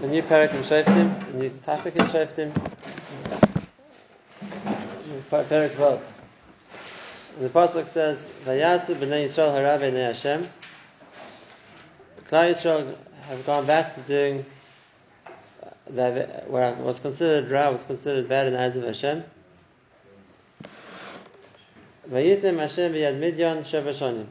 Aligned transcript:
the 0.00 0.06
new 0.08 0.22
parak 0.22 0.54
in 0.54 0.62
Shoftim, 0.62 1.32
the 1.32 1.38
new 1.38 1.50
topic 1.66 1.94
in 1.94 2.06
Shoftim, 2.06 2.50
parak 5.28 5.68
Vav. 5.70 6.00
And 7.36 7.44
the 7.44 7.50
pasuk 7.50 7.86
says, 7.86 8.18
"Vayasu 8.44 8.94
b'nei 8.94 9.26
Yisrael 9.26 9.52
hara 9.52 9.78
b'nei 9.78 10.06
Hashem." 10.06 10.42
Klal 12.30 12.50
Yisrael 12.50 12.96
have 13.28 13.44
gone 13.44 13.66
back 13.66 13.94
to 13.94 14.00
doing 14.02 14.46
uh, 15.62 15.68
that 15.90 16.48
what 16.48 16.78
was 16.78 16.98
considered 16.98 17.50
ra 17.50 17.70
was 17.70 17.82
considered 17.82 18.26
bad 18.26 18.46
in 18.46 18.54
the 18.54 18.60
eyes 18.60 18.76
of 18.76 18.84
Hashem. 18.84 19.22
Vayitim 22.08 22.58
Hashem 22.58 22.94
b'yad 22.94 23.20
Midyan 23.20 23.58
sheva 23.64 24.26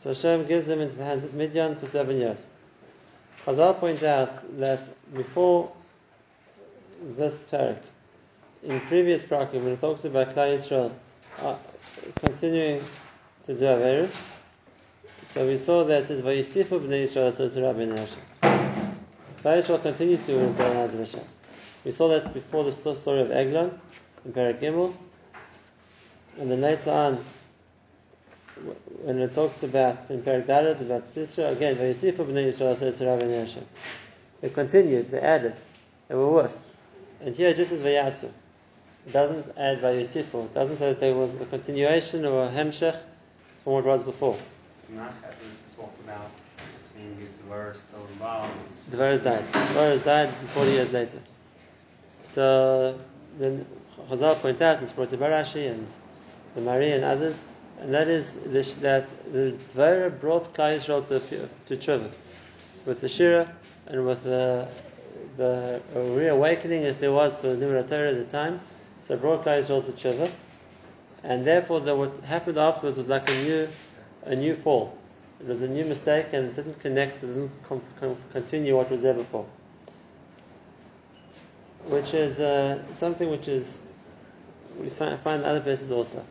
So 0.00 0.14
Hashem 0.14 0.46
gives 0.46 0.68
them 0.68 0.80
into 0.80 0.94
the 0.94 1.04
hands 1.04 1.24
of 1.24 1.32
Midyan 1.32 1.76
for 1.80 1.88
seven 1.88 2.18
years. 2.18 2.38
Chazal 3.48 3.80
points 3.80 4.02
out 4.02 4.60
that 4.60 4.78
before 5.14 5.72
this 7.16 7.44
parak, 7.50 7.78
in 8.62 8.78
previous 8.80 9.22
parakim, 9.22 9.64
when 9.64 9.72
it 9.72 9.80
talks 9.80 10.04
about 10.04 10.34
Klal 10.34 10.58
Yisrael 10.58 10.92
uh, 11.40 11.56
continuing 12.20 12.84
to 13.46 13.54
do 13.54 13.64
Averis, 13.64 14.14
so 15.32 15.46
we 15.46 15.56
saw 15.56 15.82
that 15.84 16.02
it 16.02 16.08
says, 16.08 16.20
Vayisifu 16.20 16.78
b'nei 16.78 17.08
Yisrael 17.08 17.34
so 17.34 17.46
it's 17.46 17.56
Rabbi 17.56 17.86
Hashem. 17.86 18.18
Klal 19.42 19.62
Yisrael 19.62 19.82
continued 19.82 20.26
to 20.26 20.50
against 20.50 21.14
Hashem. 21.14 21.26
We 21.86 21.92
saw 21.92 22.08
that 22.08 22.34
before 22.34 22.64
the 22.64 22.72
story 22.72 23.22
of 23.22 23.30
Eglon 23.30 23.80
in 24.26 24.32
Parak 24.34 24.60
Gimel, 24.60 24.92
and 26.38 26.50
then 26.50 26.60
later 26.60 26.90
on, 26.90 27.24
when 29.02 29.18
it 29.20 29.34
talks 29.34 29.62
about 29.62 29.98
in 30.10 30.22
Parak 30.22 30.46
Dalet 30.46 30.80
about 30.80 31.14
Sisra, 31.14 31.52
again, 31.52 31.76
Vayisifu 31.76 32.26
b'nei 32.26 32.52
Yisrael 32.52 32.78
so 32.78 32.86
it's 32.86 33.00
Rabbi 33.00 33.26
Hashem. 33.26 33.64
They 34.40 34.50
continued, 34.50 35.10
they 35.10 35.20
added, 35.20 35.54
they 36.08 36.14
were 36.14 36.30
worse. 36.30 36.58
And 37.20 37.34
here 37.34 37.52
just 37.54 37.72
as 37.72 37.80
Vayasu. 37.80 38.30
It 39.06 39.12
doesn't 39.12 39.56
add 39.56 39.80
Vayisifu. 39.80 40.44
It 40.44 40.54
doesn't 40.54 40.76
say 40.76 40.90
that 40.90 41.00
there 41.00 41.14
was 41.14 41.34
a 41.40 41.46
continuation 41.46 42.24
or 42.24 42.46
a 42.46 42.50
hemshech 42.50 42.98
from 43.64 43.72
what 43.72 43.84
was 43.84 44.02
before. 44.02 44.36
talked 45.76 46.00
about 46.00 46.30
saying 46.94 47.16
his 47.20 47.32
Devar 47.32 47.74
still 47.74 48.06
involved. 48.12 48.52
Devar 48.90 49.16
died. 49.18 49.44
Devar 49.52 49.98
died 49.98 50.28
40 50.28 50.70
years 50.70 50.92
later. 50.92 51.18
So 52.24 52.98
then 53.38 53.66
Chazal 54.08 54.34
point 54.36 54.60
out, 54.62 54.80
brought 54.94 55.10
to 55.10 55.16
Barashi 55.16 55.70
and 55.70 55.86
the 56.54 56.60
Mari 56.60 56.92
and 56.92 57.04
others, 57.04 57.38
and 57.80 57.94
that 57.94 58.08
is 58.08 58.34
that 58.80 59.06
the 59.32 59.54
Dvara 59.74 60.10
brought 60.20 60.52
Klal 60.54 60.78
Yisrael 60.78 61.06
to, 61.08 61.48
to 61.66 61.76
Tshuva 61.76 62.10
with 62.84 63.00
the 63.00 63.08
Shira 63.08 63.54
and 63.86 64.04
with 64.04 64.24
the, 64.24 64.68
the 65.36 65.80
reawakening 65.94 66.84
as 66.84 66.96
there 66.98 67.12
was 67.12 67.36
for 67.36 67.54
the 67.54 67.64
Nimrat 67.64 67.88
Torah 67.88 68.10
at 68.10 68.16
the 68.16 68.24
time. 68.24 68.60
So 69.06 69.14
it 69.14 69.20
brought 69.20 69.44
Klal 69.44 69.62
Yisrael 69.62 69.84
to 69.86 69.92
Tshuva, 69.92 70.30
and 71.22 71.46
therefore 71.46 71.80
the, 71.80 71.94
what 71.94 72.12
happened 72.24 72.58
afterwards 72.58 72.96
was 72.96 73.06
like 73.06 73.28
a 73.28 73.42
new, 73.44 73.68
a 74.24 74.34
new 74.34 74.56
fall. 74.56 74.98
It 75.40 75.46
was 75.46 75.62
a 75.62 75.68
new 75.68 75.84
mistake 75.84 76.26
and 76.32 76.48
it 76.48 76.56
didn't 76.56 76.80
connect, 76.80 77.22
it 77.22 77.28
didn't 77.28 77.52
com- 77.68 77.82
com- 78.00 78.16
continue 78.32 78.76
what 78.76 78.90
was 78.90 79.02
there 79.02 79.14
before. 79.14 79.46
Which 81.86 82.12
is 82.12 82.40
uh, 82.40 82.92
something 82.92 83.30
which 83.30 83.46
is, 83.46 83.78
we 84.80 84.88
find 84.90 85.20
in 85.26 85.44
other 85.44 85.60
places 85.60 85.92
also. 85.92 86.24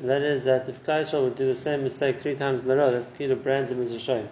And 0.00 0.08
that 0.08 0.22
is 0.22 0.44
that 0.44 0.66
if 0.66 0.82
Klal 0.86 1.22
would 1.22 1.36
do 1.36 1.44
the 1.44 1.54
same 1.54 1.84
mistake 1.84 2.20
three 2.20 2.34
times 2.34 2.64
in 2.64 2.70
a 2.70 2.76
row, 2.76 2.90
that 2.90 3.18
Kilo 3.18 3.34
brands 3.34 3.70
him 3.70 3.82
as 3.82 3.92
a 3.92 3.98
shame. 3.98 4.26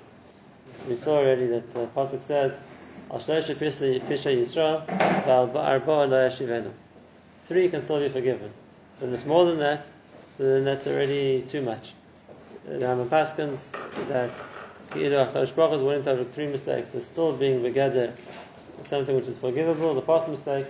We 0.88 0.97
saw 0.97 1.19
already 1.19 1.47
that 1.48 1.77
uh, 1.77 1.86
Pasuk 1.94 2.22
says, 2.22 2.58
Three 7.46 7.69
can 7.69 7.83
still 7.83 8.00
be 8.00 8.08
forgiven. 8.08 8.50
When 8.98 9.12
it's 9.12 9.27
more 9.27 9.44
than 9.44 9.58
that, 9.58 9.86
then 10.39 10.64
that's 10.64 10.86
already 10.86 11.42
too 11.42 11.61
much. 11.61 11.92
The 12.67 12.77
Rambam 12.77 13.08
Paskins 13.08 13.58
that 14.08 14.30
Ki'ilu 14.92 15.33
HaKadosh 15.33 15.55
Baruch 15.55 15.74
is 15.74 15.83
willing 15.83 16.02
to 16.05 16.17
have 16.17 16.30
three 16.30 16.46
mistakes, 16.46 16.95
is 16.95 17.05
still 17.05 17.36
being 17.36 17.61
begader, 17.61 18.12
something 18.85 19.14
which 19.14 19.29
is 19.29 19.36
forgivable. 19.36 19.92
The 19.95 20.02
fourth 20.02 20.29
mistake, 20.29 20.67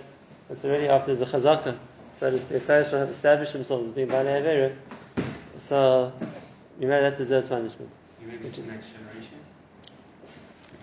it's 0.49 0.65
already 0.65 0.89
after 0.89 1.15
the 1.15 1.25
chazaka, 1.25 1.77
so 2.19 2.29
to 2.29 2.37
speak. 2.37 2.63
Klal 2.63 2.89
have 2.91 3.09
established 3.09 3.53
themselves 3.53 3.87
as 3.87 3.93
being 3.93 4.09
Baalei 4.09 4.41
Avera, 4.41 4.75
so 5.57 6.11
you 6.79 6.87
know 6.87 7.01
that 7.01 7.17
deserves 7.17 7.47
punishment. 7.47 7.89
You 8.21 8.27
mean 8.27 8.41
the 8.41 8.61
next 8.63 8.91
generation? 8.91 9.37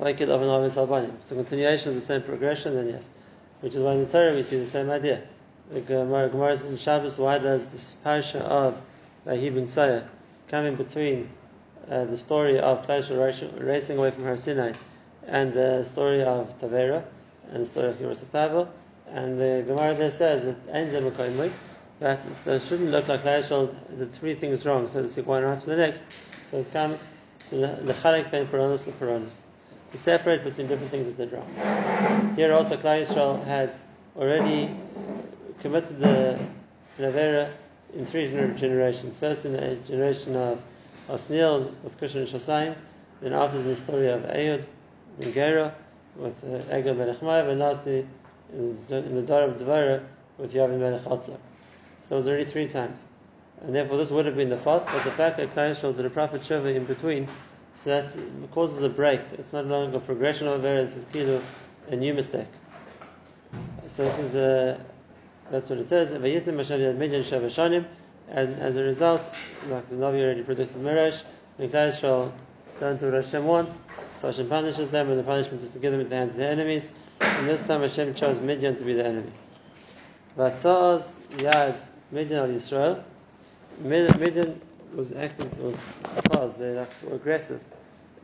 It 0.00 0.28
of 0.28 0.42
an 0.42 0.48
Avis 0.48 0.76
Albanim. 0.76 1.14
It's 1.20 1.32
a 1.32 1.34
continuation 1.34 1.90
of 1.90 1.94
the 1.96 2.00
same 2.00 2.22
progression, 2.22 2.74
then 2.74 2.88
yes. 2.88 3.08
Which 3.60 3.74
is 3.74 3.82
why 3.82 3.92
in 3.92 4.04
the 4.04 4.10
Torah 4.10 4.34
we 4.34 4.42
see 4.42 4.58
the 4.58 4.66
same 4.66 4.90
idea. 4.90 5.22
The 5.70 5.80
Gemara, 5.80 6.28
Gemara 6.28 6.56
says 6.56 6.70
in 6.70 6.76
Shabbos, 6.76 7.18
why 7.18 7.38
does 7.38 7.68
this 7.68 7.94
parasha 7.94 8.40
of 8.40 8.80
Vahibun 9.26 9.64
Tzayah 9.64 10.06
come 10.48 10.66
in 10.66 10.76
between 10.76 11.28
uh, 11.90 12.04
the 12.04 12.16
story 12.16 12.58
of 12.58 12.86
Klal 12.86 13.64
racing 13.64 13.98
away 13.98 14.10
from 14.10 14.24
Har 14.24 14.36
Sinai 14.36 14.72
and 15.26 15.52
the 15.52 15.84
story 15.84 16.22
of 16.22 16.58
Tavera 16.60 17.02
and 17.50 17.62
the 17.62 17.66
story 17.66 17.88
of 17.88 17.98
Kibbutz 17.98 18.68
And 19.12 19.40
the 19.40 19.64
Gemara 19.66 19.94
there 19.94 20.10
says 20.10 20.44
that 20.44 20.56
ends 20.70 20.92
of 20.94 21.04
Makayim, 21.04 21.50
that 22.00 22.20
it 22.46 22.62
shouldn't 22.62 22.90
look 22.90 23.08
like 23.08 23.22
Klal 23.22 23.74
the 23.96 24.06
three 24.06 24.34
things 24.34 24.64
wrong, 24.66 24.88
so 24.88 25.06
speak, 25.08 25.26
one 25.26 25.44
after 25.44 25.70
the 25.70 25.76
next. 25.76 26.02
So 26.50 26.58
it 26.58 26.72
comes 26.72 27.06
to 27.50 27.56
the 27.56 27.94
Chalek 28.02 28.30
Ben 28.30 28.46
Peronis 28.46 28.84
the 28.84 28.92
Peronis. 28.92 29.32
To 29.92 29.98
separate 29.98 30.42
between 30.42 30.66
different 30.66 30.90
things 30.90 31.06
that 31.06 31.16
did 31.16 31.32
wrong. 31.32 32.34
Here 32.36 32.52
also 32.52 32.76
Klal 32.76 33.44
had 33.44 33.72
already 34.16 34.74
committed 35.60 36.00
the 36.00 36.38
Navera 36.98 37.50
in 37.94 38.04
three 38.04 38.28
generations. 38.28 39.16
First 39.16 39.44
in 39.44 39.52
the 39.52 39.76
generation 39.86 40.34
of 40.34 40.60
Osniel 41.08 41.72
with 41.82 41.98
Kushon 42.00 42.16
and 42.16 42.28
Shasayim, 42.28 42.76
then 43.20 43.32
after 43.32 43.62
the 43.62 43.76
story 43.76 44.08
of 44.08 44.22
Ayud 44.22 44.66
and 45.22 45.32
Gera 45.32 45.74
with 46.16 46.42
uh, 46.44 46.74
Egel 46.74 46.96
ben 46.96 47.48
and 47.48 47.58
lastly 47.58 48.06
in, 48.52 48.76
the 48.88 49.22
Dar 49.22 49.44
of 49.44 49.58
Devara 49.58 50.02
with 50.38 50.52
Yavin 50.52 50.80
ben 50.80 50.98
Echatza. 50.98 51.36
So 52.02 52.14
it 52.14 52.16
was 52.16 52.28
already 52.28 52.44
three 52.44 52.68
times. 52.68 53.06
And 53.62 53.74
therefore 53.74 53.96
this 53.96 54.10
would 54.10 54.26
have 54.26 54.36
been 54.36 54.50
the 54.50 54.58
fault, 54.58 54.86
but 54.86 55.02
the 55.04 55.10
fact 55.10 55.38
that 55.38 55.54
Yisrael 55.54 55.96
did 55.96 56.04
a 56.04 56.10
prophet 56.10 56.42
Sheva 56.42 56.74
in 56.74 56.84
between, 56.84 57.26
so 57.82 57.90
that 57.90 58.12
causes 58.52 58.82
a 58.82 58.88
break. 58.88 59.20
It's 59.38 59.52
not 59.52 59.66
longer 59.66 59.98
progression 59.98 60.46
of 60.46 60.64
error, 60.64 60.84
this 60.84 60.96
is 60.96 61.04
kilo, 61.06 61.40
a 61.88 61.96
new 61.96 62.14
mistake. 62.14 62.48
So 63.86 64.04
this 64.04 64.18
is 64.18 64.34
a 64.34 64.78
that's 65.50 65.70
what 65.70 65.78
it 65.78 65.86
says. 65.86 66.10
And 68.28 68.56
as 68.56 68.76
a 68.76 68.82
result, 68.82 69.22
like 69.68 69.88
the 69.88 69.94
Navi 69.94 70.20
already 70.20 70.42
predicted 70.42 70.82
Mirash, 70.82 71.22
when 71.56 71.70
Klal 71.70 71.90
Yisrael 71.92 72.32
don't 72.80 72.98
do 72.98 73.06
what 73.06 73.24
Hashem 73.24 73.44
wants, 73.44 73.80
so 74.18 74.26
Hashem 74.26 74.48
punishes 74.48 74.90
them, 74.90 75.08
and 75.08 75.18
the 75.18 75.22
punishment 75.22 75.62
is 75.62 75.70
to 75.70 75.78
give 75.78 75.92
them 75.92 76.08
the 76.08 76.14
hands 76.14 76.32
of 76.32 76.38
their 76.38 76.50
enemies. 76.50 76.90
And 77.20 77.48
this 77.48 77.62
time 77.66 77.82
Hashem 77.82 78.14
chose 78.14 78.40
Midian 78.40 78.76
to 78.76 78.84
be 78.84 78.94
the 78.94 79.04
enemy. 79.06 79.32
Vatzaz 80.36 81.14
Yad 81.38 81.76
Midian 82.10 82.38
al 82.38 82.48
Yisrael. 82.48 83.02
Midian 83.80 84.60
was 84.94 85.12
acting 85.12 85.50
was 85.62 85.76
because 86.14 86.56
they 86.56 86.72
were 86.72 87.14
aggressive 87.14 87.60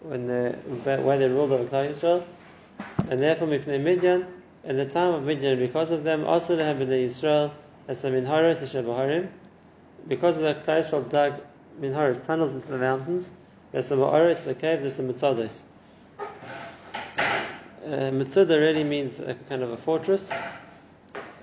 when 0.01 0.27
they 0.27 0.51
when 0.51 1.19
they 1.21 1.29
ruled 1.29 1.53
over 1.53 1.65
Klal 1.65 1.91
Yisrael, 1.91 2.25
and 3.09 3.21
therefore 3.21 3.49
Mipnei 3.49 3.81
Midian 3.81 4.27
in 4.65 4.77
the 4.77 4.87
time 4.87 5.15
of 5.15 5.25
Midian, 5.25 5.59
because 5.59 5.91
of 5.91 6.05
them, 6.05 6.25
also 6.25 6.57
they 6.57 6.65
have 6.65 6.79
been 6.79 6.93
Israel 6.93 7.53
as 7.89 8.01
some 8.01 8.13
minharos 8.13 8.61
Baharim. 8.61 9.29
Because 10.07 10.37
of 10.37 10.43
that, 10.43 10.65
Klal 10.65 10.85
Yisrael 10.85 11.11
dug 11.11 11.41
minharos, 11.81 12.25
tunnels 12.27 12.53
into 12.53 12.69
the 12.69 12.79
mountains. 12.79 13.31
There's 13.73 13.89
some 13.89 13.99
ma'aris, 13.99 14.45
the 14.45 14.55
cave, 14.55 14.81
there's 14.81 14.97
some 14.97 15.09
mitzados. 15.09 15.61
Uh, 17.85 18.11
really 18.49 18.85
means 18.85 19.19
a 19.19 19.35
kind 19.49 19.63
of 19.63 19.73
a 19.73 19.77
fortress, 19.77 20.31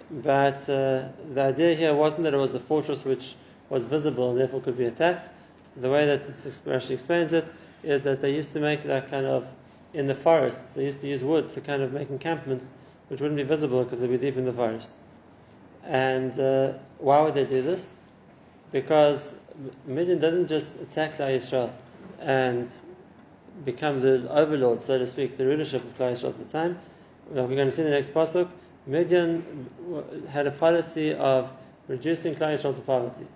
but 0.10 0.62
uh, 0.69 1.10
the 1.34 1.42
idea 1.42 1.75
here 1.75 1.94
wasn't 1.94 2.24
that 2.24 2.34
it 2.34 2.38
was 2.38 2.56
a 2.56 2.60
fortress 2.60 3.04
which 3.04 3.36
was 3.69 3.84
visible 3.84 4.31
and 4.31 4.40
therefore 4.40 4.62
could 4.62 4.78
be 4.78 4.86
attacked. 4.86 5.30
The 5.75 5.90
way 5.90 6.06
that 6.06 6.22
Rashi 6.22 6.92
explains 6.92 7.34
it 7.34 7.46
is 7.84 8.04
that 8.04 8.22
they 8.22 8.34
used 8.34 8.54
to 8.54 8.60
make 8.62 8.84
that 8.84 9.12
kind 9.12 9.25
of 9.25 9.48
in 9.94 10.08
the 10.08 10.16
forests. 10.16 10.69
They 10.75 10.86
used 10.86 11.02
to 11.02 11.08
use 11.08 11.24
wood 11.24 11.52
to 11.52 11.62
kind 11.62 11.81
of 11.81 11.92
make 11.92 12.10
encampments 12.10 12.69
which 13.10 13.19
wouldn't 13.19 13.38
be 13.38 13.44
visible 13.44 13.84
because 13.84 14.00
they'd 14.00 14.08
be 14.08 14.18
deep 14.18 14.38
in 14.38 14.46
the 14.46 14.54
forest. 14.54 14.92
And 15.84 16.40
uh, 16.40 16.74
why 17.00 17.22
would 17.22 17.34
they 17.34 17.46
do 17.46 17.62
this? 17.62 17.92
Because 18.72 19.36
Midian 19.86 20.19
didn't 20.19 20.48
just 20.48 20.75
attack 20.80 21.18
Klal 21.18 21.36
Yisrael 21.36 21.72
and 22.19 22.69
become 23.66 24.02
the 24.02 24.30
overlord, 24.32 24.82
so 24.82 24.98
to 24.98 25.08
speak, 25.08 25.38
the 25.38 25.46
rulership 25.46 25.84
of 25.84 25.98
Yisrael 25.98 26.30
at 26.30 26.38
the 26.38 26.46
time. 26.46 26.80
We're 27.30 27.48
going 27.48 27.68
to 27.68 27.72
see 27.72 27.82
in 27.82 27.90
the 27.90 27.94
next 27.94 28.14
pasuk. 28.14 28.50
Midian 28.88 29.70
had 30.30 30.48
a 30.48 30.52
policy 30.52 31.14
of 31.14 31.50
reducing 31.88 32.36
Yisrael 32.36 32.76
to 32.76 32.82
poverty, 32.82 33.28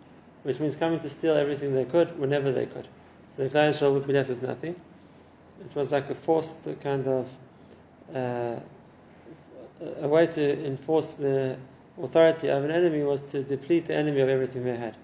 which 0.44 0.60
means 0.60 0.76
coming 0.76 1.00
to 1.00 1.10
steal 1.10 1.36
everything 1.36 1.76
they 1.76 1.86
could 1.86 2.18
whenever 2.18 2.52
they 2.52 2.66
could. 2.66 2.88
So 3.30 3.48
Klal 3.50 3.72
Yisrael 3.72 3.94
would 3.94 4.08
be 4.08 4.14
left 4.14 4.30
with 4.30 4.42
nothing. 4.42 4.76
It 5.60 5.76
was 5.76 5.92
like 5.92 6.10
a 6.10 6.16
forced 6.16 6.68
kind 6.82 7.08
of 7.08 7.30
uh, 8.14 8.60
a 10.02 10.08
way 10.08 10.28
to 10.28 10.66
enforce 10.66 11.16
the 11.16 11.58
authority 12.02 12.48
of 12.48 12.64
an 12.64 12.72
enemy 12.72 13.04
was 13.04 13.22
to 13.32 13.44
deplete 13.44 13.88
the 13.88 13.96
enemy 13.96 14.22
of 14.22 14.30
everything 14.30 14.64
they 14.64 14.76
had. 14.76 14.96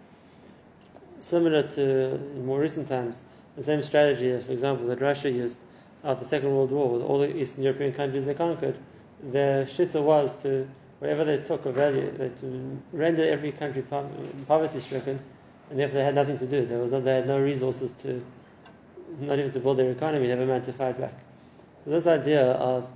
Similar 1.19 1.63
to 1.63 2.15
in 2.15 2.45
more 2.45 2.59
recent 2.59 2.87
times, 2.87 3.21
the 3.59 3.65
same 3.65 3.83
strategy, 3.83 4.31
as 4.31 4.45
for 4.45 4.53
example, 4.53 4.87
that 4.87 5.01
Russia 5.01 5.29
used 5.29 5.57
after 6.03 6.23
the 6.23 6.29
Second 6.29 6.55
World 6.55 6.71
War 6.71 6.93
with 6.93 7.01
all 7.01 7.19
the 7.19 7.35
Eastern 7.35 7.63
European 7.63 7.93
countries 7.93 8.25
they 8.25 8.33
conquered, 8.33 8.77
their 9.21 9.65
shitta 9.65 10.01
was 10.01 10.33
to, 10.43 10.65
whatever 10.99 11.25
they 11.25 11.39
took 11.39 11.65
of 11.65 11.75
value, 11.75 12.09
they 12.17 12.29
to 12.39 12.79
render 12.93 13.23
every 13.27 13.51
country 13.51 13.83
poverty 14.47 14.79
stricken, 14.79 15.19
and 15.69 15.77
therefore 15.77 15.97
they 15.97 16.05
had 16.05 16.15
nothing 16.15 16.37
to 16.37 16.47
do. 16.47 16.65
There 16.65 16.79
was 16.79 16.93
no, 16.93 17.01
they 17.01 17.15
had 17.15 17.27
no 17.27 17.37
resources 17.37 17.91
to, 18.03 18.23
not 19.19 19.37
even 19.37 19.51
to 19.51 19.59
build 19.59 19.77
their 19.77 19.91
economy, 19.91 20.27
never 20.27 20.45
mind 20.45 20.63
to 20.65 20.73
fight 20.73 20.97
back. 20.97 21.13
So 21.83 21.91
this 21.91 22.07
idea 22.07 22.51
of 22.53 22.87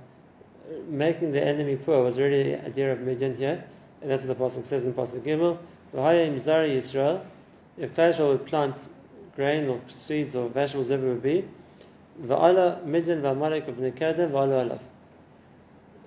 making 0.88 1.32
the 1.32 1.44
enemy 1.44 1.76
poor 1.76 2.02
was 2.02 2.18
really 2.18 2.52
the 2.52 2.64
idea 2.64 2.90
of 2.90 3.00
Midian 3.02 3.34
here, 3.34 3.62
and 4.00 4.10
that's 4.10 4.24
what 4.24 4.38
the 4.38 4.42
Pasuk 4.42 4.64
says 4.64 4.86
in 4.86 4.94
Pasuk 4.94 5.20
Gimel. 5.20 5.58
If 7.76 7.96
Klashal 7.96 8.28
would 8.30 8.46
plant 8.46 8.76
grain 9.36 9.68
or 9.68 9.80
seeds 9.88 10.34
or 10.34 10.48
vegetables, 10.48 10.90
it 10.90 11.00
would 11.00 11.22
be, 11.22 11.44
Midian 12.18 13.18
ibn 13.18 13.24
alav. 13.24 14.80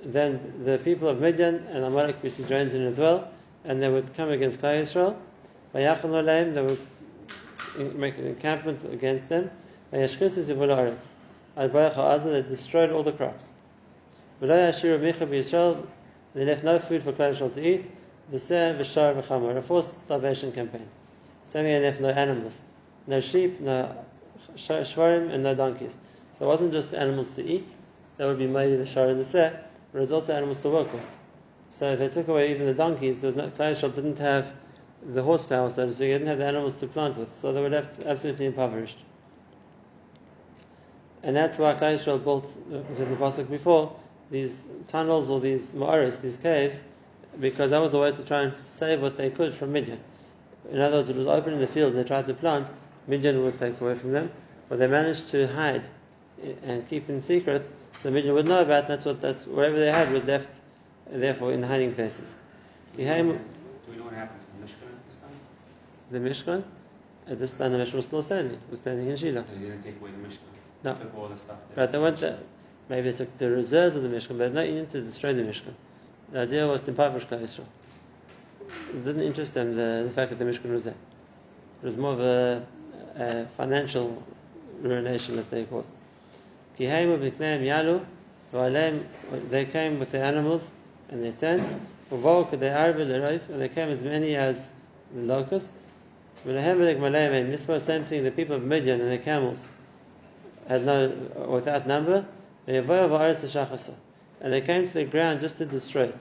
Then 0.03 0.63
the 0.63 0.77
people 0.77 1.09
of 1.09 1.19
Midian 1.19 1.65
and 1.69 1.83
Amalek 1.83 2.21
we 2.24 2.29
see 2.29 2.44
joins 2.44 2.74
in 2.74 2.85
as 2.85 2.97
well, 2.97 3.27
and 3.65 3.81
they 3.81 3.89
would 3.89 4.13
come 4.15 4.29
against. 4.29 4.62
Vayachan 4.62 5.15
Olayim, 5.74 6.53
they 6.53 6.62
would 6.62 7.95
make 7.95 8.18
an 8.18 8.27
encampment 8.27 8.83
against 8.85 9.27
them. 9.27 9.51
Vayashchis 9.91 10.38
Zivul 10.39 10.69
Aretz. 10.69 11.09
Al-Bayach 11.57 11.95
HaAzah, 11.95 12.31
they 12.31 12.41
destroyed 12.44 12.91
all 12.91 13.03
the 13.03 13.12
crops. 13.12 13.51
V'lo 14.41 14.69
Yashiru 14.69 15.00
Micha 15.00 15.27
b'Yisrael, 15.27 15.85
they 16.33 16.45
left 16.45 16.63
no 16.63 16.80
food 16.80 17.03
for 17.03 17.12
Klal 17.12 17.33
Yisrael 17.33 17.53
to 17.53 17.62
eat. 17.68 17.89
V'seh 18.31 18.77
v'shar 18.77 19.21
v'chamor, 19.21 19.57
a 19.57 19.62
forced 19.62 19.97
starvation 20.00 20.51
campaign. 20.51 20.88
Same 21.45 21.65
they 21.65 21.80
left 21.80 22.00
no 22.00 22.09
animals, 22.09 22.62
no 23.07 23.19
sheep, 23.21 23.59
no 23.59 23.95
shvarim, 24.56 25.31
and 25.31 25.44
no 25.44 25.56
donkeys. 25.56 25.98
So 26.38 26.45
it 26.45 26.48
wasn't 26.48 26.71
just 26.71 26.94
animals 26.94 27.31
to 27.31 27.44
eat, 27.44 27.69
that 28.18 28.25
would 28.25 28.38
be 28.38 28.48
maybe 28.48 28.75
the 28.75 28.86
shar 28.86 29.07
and 29.07 29.19
the 29.19 29.25
seh, 29.25 29.51
but 29.92 29.98
it 29.98 30.01
was 30.01 30.12
also 30.12 30.33
animals 30.33 30.59
to 30.59 30.69
work 30.69 30.92
with. 30.92 31.06
So 31.69 31.94
if 31.94 32.00
they 32.00 32.09
took 32.09 32.27
away 32.27 32.51
even 32.51 32.65
the 32.65 32.74
donkeys, 32.74 33.21
the 33.21 33.31
Klal 33.31 33.95
didn't 33.95 34.19
have 34.19 34.51
the 35.06 35.24
horsepower, 35.24 35.69
so 35.69 35.86
to 35.86 35.92
speak, 35.92 36.00
they 36.00 36.13
didn't 36.13 36.27
have 36.27 36.39
the 36.39 36.45
animals 36.45 36.80
to 36.80 36.88
plant 36.88 37.18
with, 37.18 37.33
so 37.33 37.54
they 37.54 37.62
were 37.62 37.69
left 37.69 38.00
absolutely 38.04 38.48
impoverished. 38.48 38.98
And 41.24 41.36
that's 41.36 41.57
why 41.57 41.74
Yisrael 41.74 42.24
built, 42.24 42.51
uh, 42.71 42.77
as 42.92 43.00
in 43.00 43.09
the 43.09 43.15
pasuk 43.15 43.50
before, 43.50 43.95
these 44.31 44.65
tunnels 44.88 45.30
or 45.30 45.39
these 45.39 45.71
ma'aris, 45.71 46.21
these 46.21 46.38
caves, 46.38 46.83
because 47.39 47.71
that 47.71 47.80
was 47.80 47.94
a 47.94 48.00
way 48.00 48.12
to 48.12 48.24
try 48.24 48.44
and 48.44 48.54
save 48.65 49.01
what 49.01 49.18
they 49.18 49.30
could 49.30 49.54
from 49.54 49.71
Midian. 49.71 50.00
In 50.71 50.81
other 50.81 50.98
words, 50.98 51.09
it 51.09 51.15
was 51.15 51.27
open 51.27 51.54
in 51.54 51.59
the 51.59 51.68
field, 51.68 51.94
they 51.94 52.04
tried 52.04 52.27
to 52.27 52.33
plant, 52.33 52.71
Midian 53.07 53.44
would 53.44 53.57
take 53.57 53.80
away 53.81 53.95
from 53.95 54.12
them, 54.12 54.31
but 54.69 54.80
they 54.80 54.88
managed 54.88 55.30
to 55.30 55.48
hide 55.48 55.83
and 56.63 56.88
keep 56.89 57.09
in 57.09 57.21
secret, 57.21 57.63
so 57.63 58.04
the 58.04 58.12
Midian 58.12 58.33
would 58.33 58.48
know 58.48 58.62
about. 58.62 58.88
That's 58.88 59.06
what 59.06 59.21
that's 59.21 59.48
whatever 59.48 59.80
they 59.80 59.92
had 59.92 60.12
was 60.12 60.25
left, 60.25 60.59
therefore, 61.09 61.54
in 61.54 61.63
hiding 61.63 61.94
places. 61.95 62.36
Do 62.95 63.04
we 63.04 63.06
know 63.06 64.04
what 64.04 64.13
happened 64.13 64.42
to 64.42 64.48
the 64.48 64.65
Mishkan 64.65 64.89
at 64.92 65.06
this 65.07 65.15
time? 65.15 65.31
The 66.12 66.19
Mishkan, 66.19 66.63
at 67.30 67.39
this 67.39 67.54
time, 67.54 67.71
the 67.71 67.77
Mishkan 67.77 67.94
was 67.94 68.06
still 68.06 68.24
standing. 68.24 68.56
It 68.56 68.71
was 68.71 68.80
standing 68.81 69.07
in 69.07 69.15
Shiloh. 69.15 69.44
They 69.54 69.59
didn't 69.59 69.83
take 69.83 70.00
away 70.01 70.12
the 70.12 70.27
Mishkan. 70.27 70.39
No. 70.83 70.94
They 70.94 71.04
took 71.04 71.15
all 71.18 71.27
the 71.27 71.38
stuff. 71.38 71.57
Right, 71.75 71.92
they 71.92 72.00
went 72.00 72.18
there. 72.18 72.39
Maybe 72.89 73.12
they 73.12 73.18
took 73.18 73.38
the 73.38 73.50
reserves 73.50 73.95
of 73.95 74.04
the 74.04 74.09
Mishkan, 74.09 74.38
but 74.38 74.54
not 74.54 74.65
even 74.65 74.88
to 74.88 75.01
destroy 75.01 75.33
the 75.33 75.44
Mishkan. 75.44 75.74
The 76.31 76.42
idea 76.42 76.68
was 76.68 76.81
to 76.81 76.89
impoverish 76.92 77.25
Klal 77.25 77.42
Yisrael. 77.42 77.65
It 78.89 79.06
didn't 79.06 79.21
interest 79.21 79.54
them 79.54 79.75
the, 79.75 80.04
the 80.07 80.12
fact 80.13 80.30
that 80.31 80.39
the 80.39 80.45
Mishkan 80.45 80.71
was 80.71 80.83
there. 80.83 80.95
It 81.81 81.86
was 81.86 81.98
more 81.98 82.13
of 82.13 82.19
a, 82.19 82.65
a 83.18 83.46
financial 83.58 84.24
ruination 84.81 85.36
that 85.38 85.50
they 85.50 85.64
caused. 85.66 85.90
They 86.78 86.86
came 86.86 87.10
with 90.00 90.12
their 90.12 90.24
animals 90.24 90.72
and 91.10 91.24
their 91.24 91.31
tents, 91.31 91.75
and 92.12 92.24
they 93.62 93.69
came 93.69 93.90
as 93.90 94.02
many 94.02 94.36
as 94.36 94.69
the 95.14 95.22
locusts. 95.22 95.88
Same 96.46 98.06
thing, 98.06 98.24
the 98.24 98.31
people 98.34 98.56
of 98.56 98.64
Midian 98.64 99.02
and 99.02 99.10
their 99.10 99.18
camels 99.18 99.62
had 100.69 100.86
no, 100.86 101.10
without 101.50 101.88
number, 101.88 102.25
and 102.68 102.88
they 104.54 104.62
came 104.62 104.88
to 104.88 104.94
the 104.94 105.06
ground 105.06 105.42
just 105.42 105.58
to 105.58 105.66
destroy 105.66 106.04
it. 106.04 106.19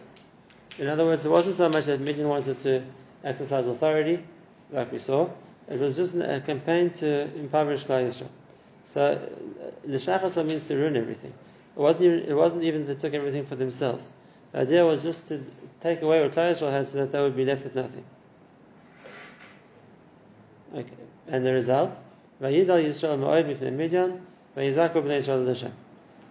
In 0.78 0.88
other 0.88 1.04
words, 1.04 1.24
it 1.26 1.28
wasn't 1.28 1.56
so 1.56 1.68
much 1.68 1.84
that 1.84 2.00
Midian 2.00 2.28
wanted 2.28 2.58
to 2.60 2.82
exercise 3.22 3.66
authority, 3.66 4.24
like 4.72 4.90
we 4.90 4.98
saw. 4.98 5.28
It 5.68 5.80
was 5.80 5.96
just 5.96 6.14
a 6.14 6.40
campaign 6.44 6.90
to 6.90 7.34
impoverish 7.34 7.84
Klal 7.84 8.06
Yisrael. 8.06 8.28
So, 8.84 9.02
uh, 9.02 9.70
l'shachasa 9.84 10.48
means 10.48 10.66
to 10.68 10.76
ruin 10.76 10.96
everything. 10.96 11.32
It 11.76 11.80
wasn't 11.80 12.04
even, 12.04 12.18
it 12.20 12.34
wasn't 12.34 12.62
even 12.62 12.86
they 12.86 12.94
took 12.94 13.14
everything 13.14 13.46
for 13.46 13.56
themselves. 13.56 14.12
The 14.52 14.60
idea 14.60 14.86
was 14.86 15.02
just 15.02 15.26
to 15.28 15.44
take 15.80 16.02
away 16.02 16.22
what 16.22 16.32
Klal 16.32 16.54
Yisrael 16.54 16.70
had 16.70 16.86
so 16.86 16.98
that 16.98 17.12
they 17.12 17.20
would 17.20 17.36
be 17.36 17.44
left 17.44 17.64
with 17.64 17.74
nothing. 17.74 18.04
Okay. 20.72 20.88
And 21.26 21.44
the 21.44 21.52
result, 21.52 21.94
Vayidal 22.40 22.84
Yisrael 22.84 23.18
ma'od 23.18 23.46
mifnei 23.46 23.72
Midian, 23.72 24.20
vayizaku 24.56 25.02
b'nei 25.02 25.18
Yisrael 25.18 25.44
l'Hashem. 25.44 25.72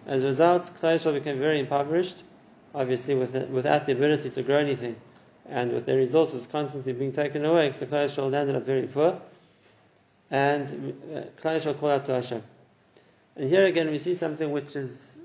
As 0.06 0.22
a 0.22 0.26
result, 0.26 0.62
Klal 0.80 0.96
Yisrael 0.96 1.14
became 1.14 1.38
very 1.38 1.60
impoverished, 1.60 2.16
obviously 2.74 3.14
with, 3.14 3.34
without 3.50 3.84
the 3.84 3.92
ability 3.92 4.30
to 4.30 4.42
grow 4.42 4.56
anything, 4.56 4.96
and 5.48 5.72
with 5.72 5.86
their 5.86 5.96
resources 5.96 6.46
constantly 6.46 6.92
being 6.92 7.12
taken 7.12 7.44
away, 7.44 7.72
so 7.72 7.86
Klal 7.86 8.08
Yisrael 8.08 8.54
up 8.54 8.62
very 8.64 8.86
poor, 8.86 9.20
and 10.30 10.66
uh, 11.14 11.20
Klal 11.40 11.60
Yisrael 11.60 11.78
called 11.78 11.92
out 11.92 12.04
to 12.06 12.14
Hashem. 12.14 12.42
And 13.36 13.50
here 13.50 13.66
again 13.66 13.90
we 13.90 13.98
see 13.98 14.14
something 14.14 14.50
which 14.50 14.74
is 14.76 15.16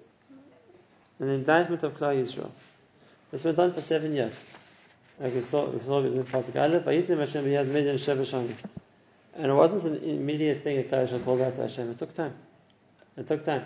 an 1.19 1.29
indictment 1.29 1.83
of 1.83 1.97
Klal 1.97 2.15
Yisrael. 2.21 2.51
This 3.31 3.43
went 3.43 3.57
on 3.59 3.73
for 3.73 3.81
seven 3.81 4.13
years. 4.13 4.39
Like 5.19 5.33
we 5.33 5.41
saw, 5.41 5.69
we 5.69 5.79
saw 5.79 6.03
in 6.03 6.23
Pasuk 6.23 6.55
Aleph, 6.55 6.85
Hashem 6.85 7.45
b'yad. 7.45 8.55
And 9.33 9.45
it 9.45 9.53
wasn't 9.53 9.83
an 9.83 10.03
immediate 10.03 10.63
thing 10.63 10.77
that 10.77 10.89
Klal 10.89 11.07
Yisrael 11.07 11.23
called 11.23 11.41
out 11.41 11.55
to 11.55 11.61
Hashem. 11.61 11.89
It 11.91 11.97
took 11.97 12.13
time. 12.13 12.33
It 13.17 13.27
took 13.27 13.45
time. 13.45 13.65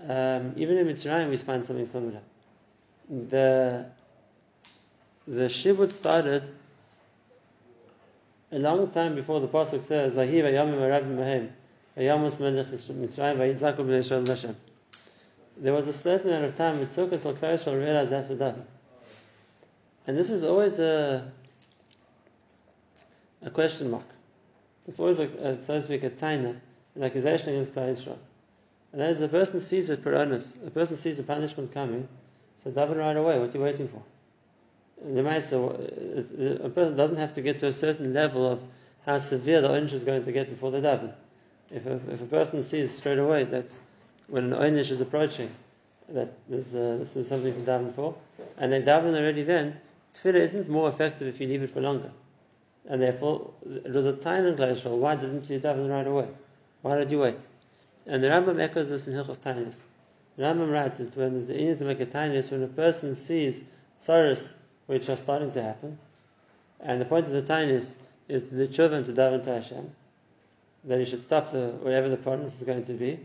Um, 0.00 0.52
even 0.56 0.78
in 0.78 0.86
Mitzrayim, 0.86 1.28
we 1.28 1.36
find 1.36 1.66
something 1.66 1.86
similar. 1.86 2.20
The 3.08 3.86
the 5.28 5.42
shibud 5.42 5.92
started 5.92 6.42
a 8.50 8.58
long 8.58 8.90
time 8.90 9.14
before 9.14 9.40
the 9.40 9.48
pasuk 9.48 9.84
says, 9.84 10.14
"Vahi 10.14 10.42
vayamim 10.42 10.78
arabim 10.78 11.16
mahem, 11.16 11.50
vayamus 11.96 12.40
melech 12.40 12.66
Mitzrayim 12.68 13.36
b'nei 13.36 13.54
Yisrael 13.54 14.26
Hashem." 14.26 14.56
There 15.58 15.74
was 15.74 15.86
a 15.86 15.92
certain 15.92 16.30
amount 16.30 16.46
of 16.46 16.54
time 16.54 16.80
it 16.80 16.92
took 16.92 17.12
until 17.12 17.34
Klal 17.34 17.58
Yisrael 17.58 17.78
realized 17.78 18.38
that. 18.38 18.56
And 20.06 20.16
this 20.16 20.30
is 20.30 20.44
always 20.44 20.78
a 20.78 21.30
a 23.42 23.50
question 23.50 23.90
mark. 23.90 24.06
It's 24.86 24.98
always 24.98 25.18
a, 25.18 25.24
a 25.24 25.62
so 25.62 25.74
to 25.74 25.82
speak 25.82 26.04
a 26.04 26.10
taina, 26.10 26.58
an 26.94 27.02
accusation 27.02 27.50
against 27.50 27.74
Klal 27.74 27.92
Yisrael. 27.92 28.18
And 28.94 29.02
as 29.02 29.20
a 29.20 29.28
person 29.28 29.60
sees 29.60 29.90
it, 29.90 30.02
peronis, 30.02 30.54
a 30.66 30.70
person 30.70 30.96
sees 30.96 31.18
the 31.18 31.22
punishment 31.22 31.74
coming, 31.74 32.08
so 32.64 32.70
daven 32.70 32.96
right 32.96 33.14
away. 33.14 33.38
What 33.38 33.50
are 33.50 33.58
you 33.58 33.64
waiting 33.64 33.88
for? 33.88 34.02
The 35.04 35.22
Maisa, 35.22 36.64
a 36.64 36.68
person 36.70 36.96
doesn't 36.96 37.18
have 37.18 37.34
to 37.34 37.42
get 37.42 37.60
to 37.60 37.68
a 37.68 37.72
certain 37.72 38.12
level 38.12 38.50
of 38.50 38.60
how 39.06 39.18
severe 39.18 39.60
the 39.60 39.68
onish 39.68 39.92
is 39.92 40.04
going 40.04 40.24
to 40.24 40.32
get 40.32 40.50
before 40.50 40.70
the 40.70 40.80
daven. 40.80 41.12
If 41.70 41.86
a, 41.86 42.00
if 42.10 42.20
a 42.20 42.26
person 42.26 42.62
sees 42.64 42.96
straight 42.96 43.18
away 43.18 43.44
that 43.44 43.66
when 44.26 44.52
an 44.52 44.58
onish 44.58 44.90
is 44.90 45.00
approaching, 45.00 45.50
that 46.08 46.32
this, 46.48 46.74
uh, 46.74 46.96
this 46.98 47.16
is 47.16 47.28
something 47.28 47.54
to 47.54 47.60
daven 47.60 47.94
for, 47.94 48.16
and 48.56 48.72
they 48.72 48.82
daven 48.82 49.16
already 49.16 49.44
then, 49.44 49.78
tefillah 50.14 50.40
isn't 50.40 50.68
more 50.68 50.88
effective 50.88 51.28
if 51.28 51.40
you 51.40 51.46
leave 51.46 51.62
it 51.62 51.70
for 51.70 51.80
longer. 51.80 52.10
And 52.88 53.00
therefore, 53.00 53.52
it 53.66 53.92
was 53.92 54.06
a 54.06 54.14
time 54.14 54.46
in 54.46 54.56
Glacial. 54.56 54.98
Why 54.98 55.14
didn't 55.14 55.48
you 55.48 55.60
daven 55.60 55.88
right 55.88 56.06
away? 56.06 56.28
Why 56.82 56.96
did 56.96 57.10
you 57.10 57.20
wait? 57.20 57.38
And 58.06 58.24
the 58.24 58.28
Rambam 58.28 58.60
echoes 58.60 58.88
this 58.88 59.06
in 59.06 59.12
Hilchos 59.12 59.38
Tainis. 59.38 59.76
The 60.36 60.44
Rambam 60.44 60.72
writes 60.72 60.96
that 60.96 61.16
when 61.16 61.34
there's 61.34 61.50
a 61.50 61.54
need 61.54 61.78
to 61.78 61.84
make 61.84 62.00
a 62.00 62.06
Tainis, 62.06 62.50
when 62.50 62.62
a 62.62 62.68
person 62.68 63.14
sees 63.14 63.62
tsaris 64.00 64.54
which 64.88 65.08
are 65.08 65.16
starting 65.16 65.52
to 65.52 65.62
happen, 65.62 65.98
and 66.80 67.00
the 67.00 67.04
point 67.04 67.26
of 67.26 67.32
the 67.32 67.42
Tainis 67.42 67.92
is 68.26 68.48
to 68.48 68.66
do 68.66 68.68
tshuva 68.68 69.04
to 69.04 69.12
daven 69.12 69.44
to 69.44 69.50
Hashem, 69.50 69.90
then 70.82 71.00
you 71.00 71.06
should 71.06 71.22
stop 71.22 71.52
the, 71.52 71.68
whatever 71.82 72.08
the 72.08 72.16
promise 72.16 72.58
is 72.58 72.66
going 72.66 72.84
to 72.86 72.94
be. 72.94 73.20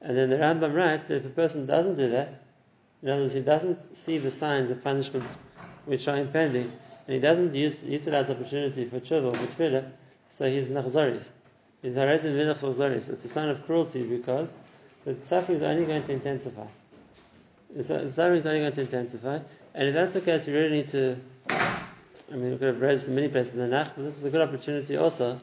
And 0.00 0.16
then 0.16 0.30
the 0.30 0.36
Rambam 0.36 0.74
writes 0.74 1.04
that 1.06 1.16
if 1.16 1.26
a 1.26 1.28
person 1.28 1.66
doesn't 1.66 1.96
do 1.96 2.08
that, 2.10 2.42
in 3.02 3.10
other 3.10 3.22
words, 3.22 3.34
he 3.34 3.40
doesn't 3.40 3.96
see 3.96 4.18
the 4.18 4.30
signs 4.30 4.70
of 4.70 4.82
punishment 4.82 5.26
which 5.84 6.08
are 6.08 6.16
impending, 6.16 6.72
and 7.06 7.14
he 7.14 7.20
doesn't 7.20 7.54
use, 7.54 7.76
utilize 7.84 8.30
opportunity 8.30 8.84
for 8.86 8.96
or 8.96 9.00
for 9.00 9.46
tefillah, 9.46 9.90
so 10.30 10.48
he's 10.48 10.70
nachzaris 10.70 11.28
He's 11.82 11.92
is 11.92 11.98
Harezin 11.98 12.34
Milach 12.34 13.08
It's 13.10 13.24
a 13.24 13.28
sign 13.28 13.48
of 13.50 13.66
cruelty 13.66 14.04
because 14.04 14.54
the 15.04 15.16
suffering 15.22 15.56
is 15.56 15.62
only 15.62 15.84
going 15.84 16.04
to 16.04 16.12
intensify. 16.12 16.66
the 17.74 17.82
suffering 17.82 18.38
is 18.38 18.46
only 18.46 18.60
going 18.60 18.72
to 18.72 18.80
intensify. 18.80 19.40
And 19.74 19.88
if 19.88 19.94
that's 19.94 20.14
the 20.14 20.20
case, 20.20 20.46
we 20.46 20.52
really 20.52 20.70
need 20.70 20.88
to. 20.88 21.16
I 21.50 22.34
mean, 22.34 22.52
we 22.52 22.58
could 22.58 22.68
have 22.68 22.80
raised 22.80 23.08
many 23.08 23.28
places 23.28 23.54
in 23.54 23.60
the 23.60 23.68
Nach, 23.68 23.92
but 23.94 24.04
this 24.04 24.16
is 24.16 24.24
a 24.24 24.30
good 24.30 24.40
opportunity 24.40 24.96
also 24.96 25.40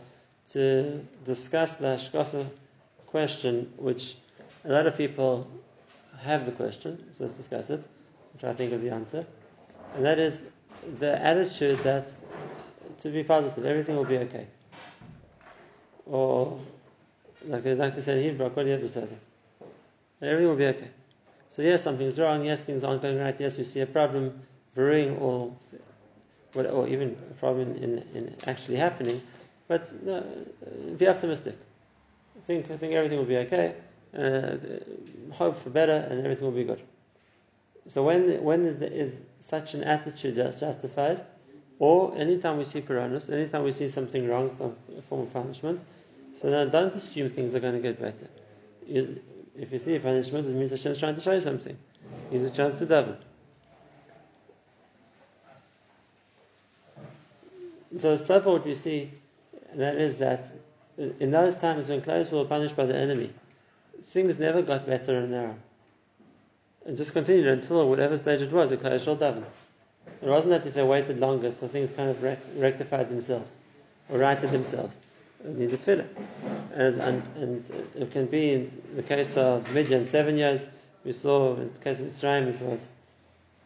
to 0.54 1.06
discuss 1.26 1.76
the 1.76 1.88
Hashkafa 1.88 2.48
question, 3.08 3.72
which 3.78 4.16
a 4.66 4.72
lot 4.72 4.88
of 4.88 4.98
people 4.98 5.48
have 6.22 6.46
the 6.46 6.52
question, 6.52 6.98
so 7.18 7.24
let's 7.24 7.38
discuss 7.38 7.70
it, 7.70 7.86
try 8.40 8.52
to 8.52 8.58
think 8.58 8.74
of 8.74 8.82
the 8.82 8.90
answer. 8.90 9.26
And 9.96 10.06
that 10.06 10.20
is 10.20 10.44
the 11.00 11.24
attitude 11.24 11.78
that 11.80 12.14
to 13.02 13.10
be 13.10 13.24
positive, 13.24 13.66
everything 13.66 13.96
will 13.96 14.06
be 14.06 14.18
okay. 14.18 14.48
Or, 16.06 16.60
like 17.46 17.66
I 17.66 17.74
like 17.74 17.96
to 17.96 18.02
say 18.02 18.18
in 18.18 18.32
Hebrew, 18.32 18.48
everything 18.48 20.48
will 20.48 20.56
be 20.56 20.66
okay. 20.66 20.88
So 21.60 21.64
yes, 21.64 21.84
something's 21.84 22.18
wrong, 22.18 22.46
yes, 22.46 22.64
things 22.64 22.86
aren't 22.86 23.02
going 23.02 23.20
right, 23.20 23.36
yes, 23.38 23.58
we 23.58 23.66
see 23.66 23.82
a 23.82 23.86
problem 23.86 24.44
brewing 24.76 25.18
or 25.18 25.52
or 26.56 26.88
even 26.88 27.18
a 27.32 27.34
problem 27.34 27.76
in, 27.76 28.02
in 28.14 28.34
actually 28.48 28.78
happening, 28.78 29.20
but 29.68 29.92
no, 30.06 30.24
be 30.98 31.06
optimistic. 31.06 31.58
I 32.38 32.40
think 32.48 32.72
I 32.72 32.78
think 32.78 32.94
everything 32.94 33.18
will 33.18 33.26
be 33.26 33.40
okay. 33.40 33.76
Uh, 34.18 34.56
hope 35.34 35.62
for 35.62 35.70
better, 35.70 36.08
and 36.10 36.22
everything 36.22 36.46
will 36.46 36.54
be 36.54 36.64
good. 36.64 36.82
So 37.90 38.04
when 38.04 38.42
when 38.42 38.64
is, 38.64 38.80
the, 38.80 38.90
is 38.90 39.12
such 39.42 39.74
an 39.74 39.84
attitude 39.84 40.36
justified? 40.36 41.20
Or 41.78 42.16
anytime 42.16 42.58
we 42.58 42.64
see 42.64 42.80
piranhas, 42.80 43.30
anytime 43.30 43.64
we 43.64 43.74
see 43.74 43.90
something 43.90 44.30
wrong, 44.30 44.50
some 44.50 44.78
form 45.10 45.24
of 45.24 45.34
punishment, 45.34 45.82
so 46.36 46.50
now 46.50 46.64
don't 46.64 46.96
assume 46.96 47.30
things 47.30 47.54
are 47.54 47.60
going 47.60 47.76
to 47.76 47.82
get 47.82 48.00
better. 48.00 48.30
If 49.60 49.72
you 49.72 49.78
see 49.78 49.96
a 49.96 50.00
punishment, 50.00 50.48
it 50.48 50.54
means 50.54 50.72
Hashem 50.72 50.94
is 50.94 51.00
trying 51.00 51.16
to 51.16 51.22
show 51.22 51.34
you 51.34 51.42
something. 51.42 51.78
Use 52.32 52.46
a 52.46 52.50
chance 52.50 52.80
to 52.80 52.86
daven. 52.86 53.18
So, 57.98 58.18
so 58.18 58.40
far 58.40 58.54
what 58.54 58.66
we 58.66 58.76
see, 58.76 59.12
and 59.72 59.82
that 59.82 59.96
is 59.96 60.18
that 60.18 60.50
uh, 61.00 61.08
in 61.20 61.32
those 61.32 61.58
times 61.58 61.88
when 61.88 62.02
Klai 62.02 62.32
were 62.32 62.46
punished 62.46 62.76
by 62.76 62.86
the 62.86 62.96
enemy, 62.96 63.32
things 64.04 64.40
never 64.40 64.62
got 64.62 64.86
better 64.86 65.18
and 65.18 65.32
narrow. 65.32 65.56
And 66.86 66.98
just 66.98 67.14
continued 67.14 67.48
until 67.48 67.90
whatever 67.90 68.18
stage 68.18 68.42
it 68.42 68.52
was, 68.52 68.70
the 68.70 68.78
Klai 68.78 69.00
Yisrael 69.00 69.18
davened. 69.18 69.46
It 70.22 70.28
wasn't 70.28 70.52
that 70.52 70.68
if 70.68 70.74
they 70.74 70.84
waited 70.84 71.20
longer, 71.20 71.52
so 71.52 71.68
things 71.68 71.92
kind 71.92 72.10
of 72.10 72.24
rectified 72.56 73.10
themselves 73.10 73.52
or 74.10 74.20
righted 74.20 74.52
themselves. 74.52 74.96
They 75.44 75.54
needed 75.54 75.80
tefillah. 75.80 76.08
And, 76.74 77.02
and, 77.02 77.24
and, 77.36 77.92
it 77.96 78.12
can 78.12 78.26
be 78.28 78.54
in 78.54 78.82
the 78.96 79.04
case 79.04 79.38
of 79.38 79.74
Midian, 79.74 80.06
seven 80.06 80.38
years. 80.38 80.66
We 81.04 81.12
saw 81.12 81.56
in 81.56 81.74
the 81.74 81.80
case 81.80 82.00
of 82.00 82.08
Mitzrayim, 82.08 82.48
it 82.48 82.62
was 82.62 82.90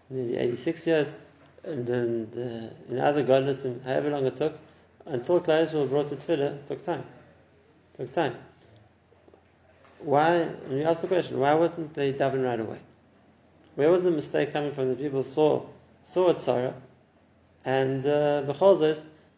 nearly 0.09 0.37
86 0.37 0.87
years. 0.87 1.15
And 1.63 1.87
then 1.87 2.29
the, 2.31 2.71
in 2.89 2.99
other 2.99 3.23
godless, 3.23 3.65
and 3.65 3.81
however 3.83 4.11
long 4.11 4.25
it 4.25 4.35
took, 4.35 4.57
until 5.05 5.41
Klai 5.41 5.73
were 5.73 5.85
brought 5.85 6.07
to 6.09 6.15
tefillah, 6.15 6.55
it 6.55 6.67
took 6.67 6.83
time. 6.83 7.03
It 7.93 8.05
took 8.05 8.13
time. 8.13 8.35
Why? 9.99 10.35
And 10.35 10.69
we 10.69 10.83
asked 10.83 11.01
the 11.01 11.07
question, 11.07 11.39
why 11.39 11.53
wouldn't 11.53 11.93
they 11.93 12.13
daven 12.13 12.43
right 12.43 12.59
away? 12.59 12.79
Where 13.75 13.89
was 13.89 14.03
the 14.03 14.11
mistake 14.11 14.53
coming 14.53 14.73
from? 14.73 14.89
The 14.89 14.95
people 14.95 15.23
saw 15.23 15.65
saw 16.05 16.29
a 16.29 16.33
tzara, 16.35 16.73
and 17.65 18.05
uh, 18.05 18.43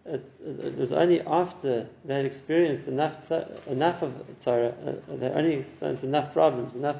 it, 0.05 0.24
it, 0.45 0.77
was 0.77 0.91
only 0.91 1.21
after 1.21 1.88
they 2.05 2.15
had 2.15 2.25
experienced 2.25 2.88
enough 2.88 3.31
enough 3.67 4.01
of 4.03 4.13
tzara, 4.39 4.74
uh, 4.88 5.15
they 5.15 5.29
only 5.29 5.53
experienced 5.53 6.03
enough 6.03 6.31
problems, 6.31 6.75
enough 6.75 6.97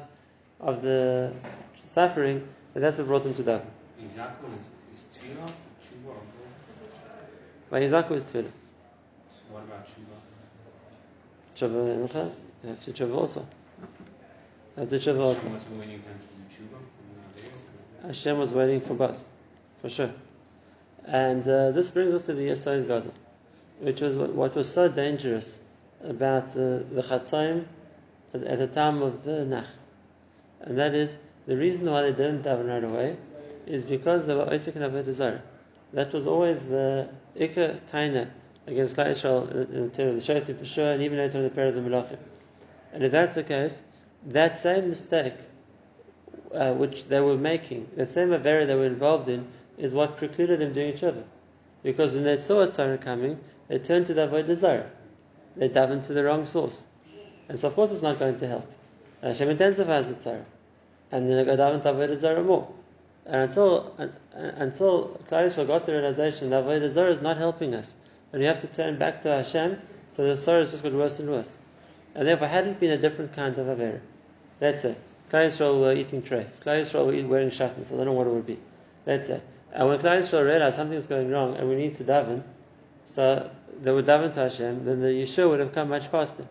of 0.60 0.82
the 0.82 1.32
suffering, 1.86 2.46
that 2.74 2.80
that's 2.80 2.98
what 2.98 3.06
brought 3.06 3.22
them 3.22 3.34
to 3.34 3.42
daven. 3.42 3.66
Exactly, 4.02 4.48
is, 4.56 4.70
is 4.92 5.04
tefillah, 5.12 5.50
tshuva, 5.80 6.08
or 6.08 6.20
both? 7.70 7.80
Yizaku 7.80 8.16
is 8.16 8.24
tefillah. 8.24 8.52
What 9.50 9.62
about 9.62 9.86
tshuva? 9.86 10.16
Tshuva, 11.56 12.30
you 12.62 12.68
have 12.68 12.84
to 12.84 12.92
tshuva 12.92 13.16
also. 13.16 13.46
You 14.76 14.80
have 14.80 14.90
to 14.90 14.98
tshuva 14.98 15.20
also. 15.20 15.48
Hashem 18.06 18.38
was 18.38 18.52
waiting 18.52 18.80
for 18.80 18.94
both 18.94 19.22
for 19.80 19.88
sure. 19.88 20.10
And 21.06 21.46
uh, 21.46 21.70
this 21.70 21.90
brings 21.90 22.12
us 22.14 22.26
to 22.26 22.34
the 22.34 22.48
Yesod 22.48 22.88
Gadol, 22.88 23.14
which 23.80 24.00
was 24.00 24.18
what 24.18 24.56
was 24.56 24.72
so 24.72 24.88
dangerous 24.88 25.60
about 26.02 26.48
uh, 26.50 26.82
the 26.90 27.04
Chatzayim 27.08 27.64
at, 28.34 28.42
at, 28.42 28.58
the 28.58 28.66
time 28.66 29.02
of 29.02 29.22
the 29.22 29.44
Nach. 29.44 29.66
And 30.60 30.78
that 30.78 30.94
is, 30.94 31.16
the 31.46 31.56
reason 31.56 31.88
why 31.88 32.02
they 32.02 32.10
didn't 32.10 32.42
daven 32.42 32.68
right 32.68 32.82
away 32.82 33.16
is 33.66 33.84
because 33.84 34.26
they 34.26 34.34
were 34.34 34.52
Isaac 34.52 34.74
and 34.76 34.84
Avodah 34.84 35.40
That 35.92 36.12
was 36.12 36.26
always 36.26 36.64
the 36.64 37.08
Ikka 37.38 37.80
Taina 37.88 38.28
against 38.66 38.96
Klal 38.96 39.12
Yisrael 39.12 39.70
in 39.70 39.82
the 39.82 39.88
term 39.90 40.08
of 40.08 40.14
the 40.14 40.20
Shaitim 40.20 40.58
for 40.58 40.64
sure, 40.64 40.92
and 40.92 41.02
even 41.02 41.18
later 41.18 41.38
in 41.38 41.44
the 41.44 41.50
period 41.50 41.76
of 41.76 41.84
the 41.84 41.90
Melachim. 41.90 42.18
And 42.92 43.04
if 43.04 43.12
that's 43.12 43.34
the 43.34 43.44
case, 43.44 43.80
that 44.26 44.58
same 44.58 44.88
mistake 44.88 45.34
uh, 46.52 46.72
which 46.72 47.04
they 47.04 47.20
were 47.20 47.36
making, 47.36 47.88
that 47.96 48.10
same 48.10 48.30
Avera 48.30 48.66
they 48.66 48.74
were 48.74 48.86
involved 48.86 49.28
in, 49.28 49.46
is 49.78 49.92
what 49.92 50.16
precluded 50.16 50.60
them 50.60 50.72
doing 50.72 50.92
tshuva. 50.94 51.22
Because 51.82 52.14
when 52.14 52.24
they 52.24 52.38
saw 52.38 52.62
a 52.62 52.68
tzara 52.68 53.00
coming, 53.00 53.38
they 53.68 53.78
turned 53.78 54.06
to 54.06 54.14
the 54.14 54.26
avodah 54.26 54.54
zarah. 54.54 54.90
They 55.56 55.68
davened 55.68 56.06
to 56.06 56.12
the 56.12 56.24
wrong 56.24 56.46
source. 56.46 56.82
And 57.48 57.58
so 57.58 57.68
of 57.68 57.74
course 57.74 57.92
it's 57.92 58.02
not 58.02 58.18
going 58.18 58.38
to 58.38 58.48
help. 58.48 58.70
And 59.22 59.28
Hashem 59.28 59.48
intensifies 59.50 60.08
the 60.08 60.14
tzara. 60.14 60.44
And 61.12 61.28
then 61.28 61.36
they 61.36 61.44
go 61.44 61.56
daven 61.56 61.82
to 61.82 61.92
avodah 61.92 62.16
zarah 62.16 62.42
more. 62.42 62.72
And 63.24 63.36
until, 63.36 63.94
until 64.32 65.20
Klal 65.28 65.66
got 65.66 65.86
the 65.86 65.92
realization 65.92 66.50
that 66.50 66.64
avodah 66.64 66.90
zarah 66.90 67.10
is 67.10 67.20
not 67.20 67.36
helping 67.36 67.74
us, 67.74 67.94
and 68.32 68.40
we 68.40 68.46
have 68.46 68.60
to 68.60 68.66
turn 68.66 68.98
back 68.98 69.22
to 69.22 69.28
Hashem, 69.30 69.80
so 70.10 70.26
the 70.26 70.36
sorrow 70.36 70.64
just 70.64 70.82
got 70.82 70.92
worse 70.92 71.18
and 71.18 71.28
worse. 71.28 71.56
And 72.14 72.26
therefore, 72.26 72.48
had 72.48 72.66
it 72.66 72.80
been 72.80 72.90
a 72.90 72.98
different 72.98 73.34
kind 73.34 73.56
of 73.58 73.66
Avera, 73.66 74.00
let's 74.60 74.82
say, 74.82 74.94
Klal 75.30 75.48
Yisrael 75.48 75.80
were 75.80 75.92
eating 75.92 76.22
treif, 76.22 76.46
Klal 76.64 76.82
Yisrael 76.82 77.06
were 77.06 77.28
wearing 77.28 77.50
shatnez, 77.50 77.92
I 77.92 77.96
don't 77.96 78.06
know 78.06 78.12
what 78.12 78.26
it 78.26 78.30
would 78.30 78.46
be. 78.46 78.58
Let's 79.04 79.26
say, 79.26 79.40
and 79.72 79.88
when 79.88 79.98
Klal 79.98 80.20
Yisrael 80.20 80.44
realized 80.44 80.76
something's 80.76 81.06
going 81.06 81.30
wrong 81.30 81.56
and 81.56 81.68
we 81.68 81.76
need 81.76 81.94
to 81.96 82.04
daven, 82.04 82.42
so 83.04 83.50
they 83.80 83.92
would 83.92 84.06
daven 84.06 84.32
to 84.34 84.40
Hashem, 84.40 84.84
then 84.84 85.00
the 85.00 85.08
Yeshua 85.08 85.50
would 85.50 85.60
have 85.60 85.72
come 85.72 85.88
much 85.88 86.08
faster. 86.08 86.46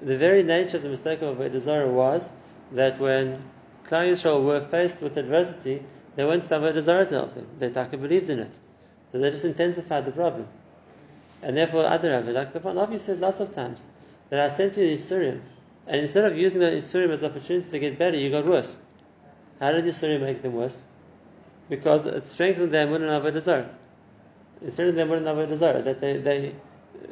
The 0.00 0.16
very 0.16 0.42
nature 0.42 0.78
of 0.78 0.82
the 0.82 0.88
mistake 0.88 1.22
of 1.22 1.36
Avodah 1.36 1.92
was 1.92 2.30
that 2.72 2.98
when 2.98 3.42
Klal 3.86 4.10
Yisrael 4.10 4.44
were 4.44 4.60
faced 4.60 5.00
with 5.00 5.16
adversity, 5.16 5.82
they 6.16 6.24
went 6.24 6.48
to 6.48 6.50
Avodah 6.50 6.82
Zarah 6.82 7.06
to 7.06 7.14
help 7.14 7.34
them. 7.34 7.46
They 7.58 7.70
taka 7.70 7.96
believed 7.96 8.28
in 8.28 8.40
it. 8.40 8.58
So 9.12 9.18
they 9.18 9.30
just 9.30 9.44
intensified 9.44 10.04
the 10.04 10.12
problem. 10.12 10.48
And 11.42 11.56
therefore, 11.56 11.86
other 11.86 12.10
Avodah, 12.10 12.32
like 12.32 12.52
the 12.52 12.60
Navi 12.60 12.98
says 12.98 13.20
lots 13.20 13.40
of 13.40 13.54
times, 13.54 13.84
that 14.30 14.40
I 14.40 14.48
sent 14.48 14.76
you 14.76 14.86
the 14.86 14.96
Yisurim, 14.96 15.40
and 15.86 16.00
instead 16.00 16.24
of 16.24 16.36
using 16.36 16.60
the 16.60 16.66
Yisurim 16.66 17.10
as 17.10 17.22
an 17.22 17.30
opportunity 17.30 17.70
to 17.70 17.78
get 17.78 17.98
better, 17.98 18.16
you 18.16 18.30
got 18.30 18.46
worse. 18.46 18.76
How 19.60 19.72
did 19.72 19.84
Yisurim 19.84 20.20
make 20.20 20.42
them 20.42 20.54
worse? 20.54 20.82
Because 21.72 22.04
it 22.04 22.26
strengthened 22.26 22.70
their 22.70 22.86
emunah 22.86 23.24
and. 23.24 23.70
It 24.60 24.72
strengthened 24.74 24.98
their 24.98 25.06
emunah 25.06 25.76
and 25.76 25.86
that 25.86 26.02
they, 26.02 26.18
they 26.18 26.54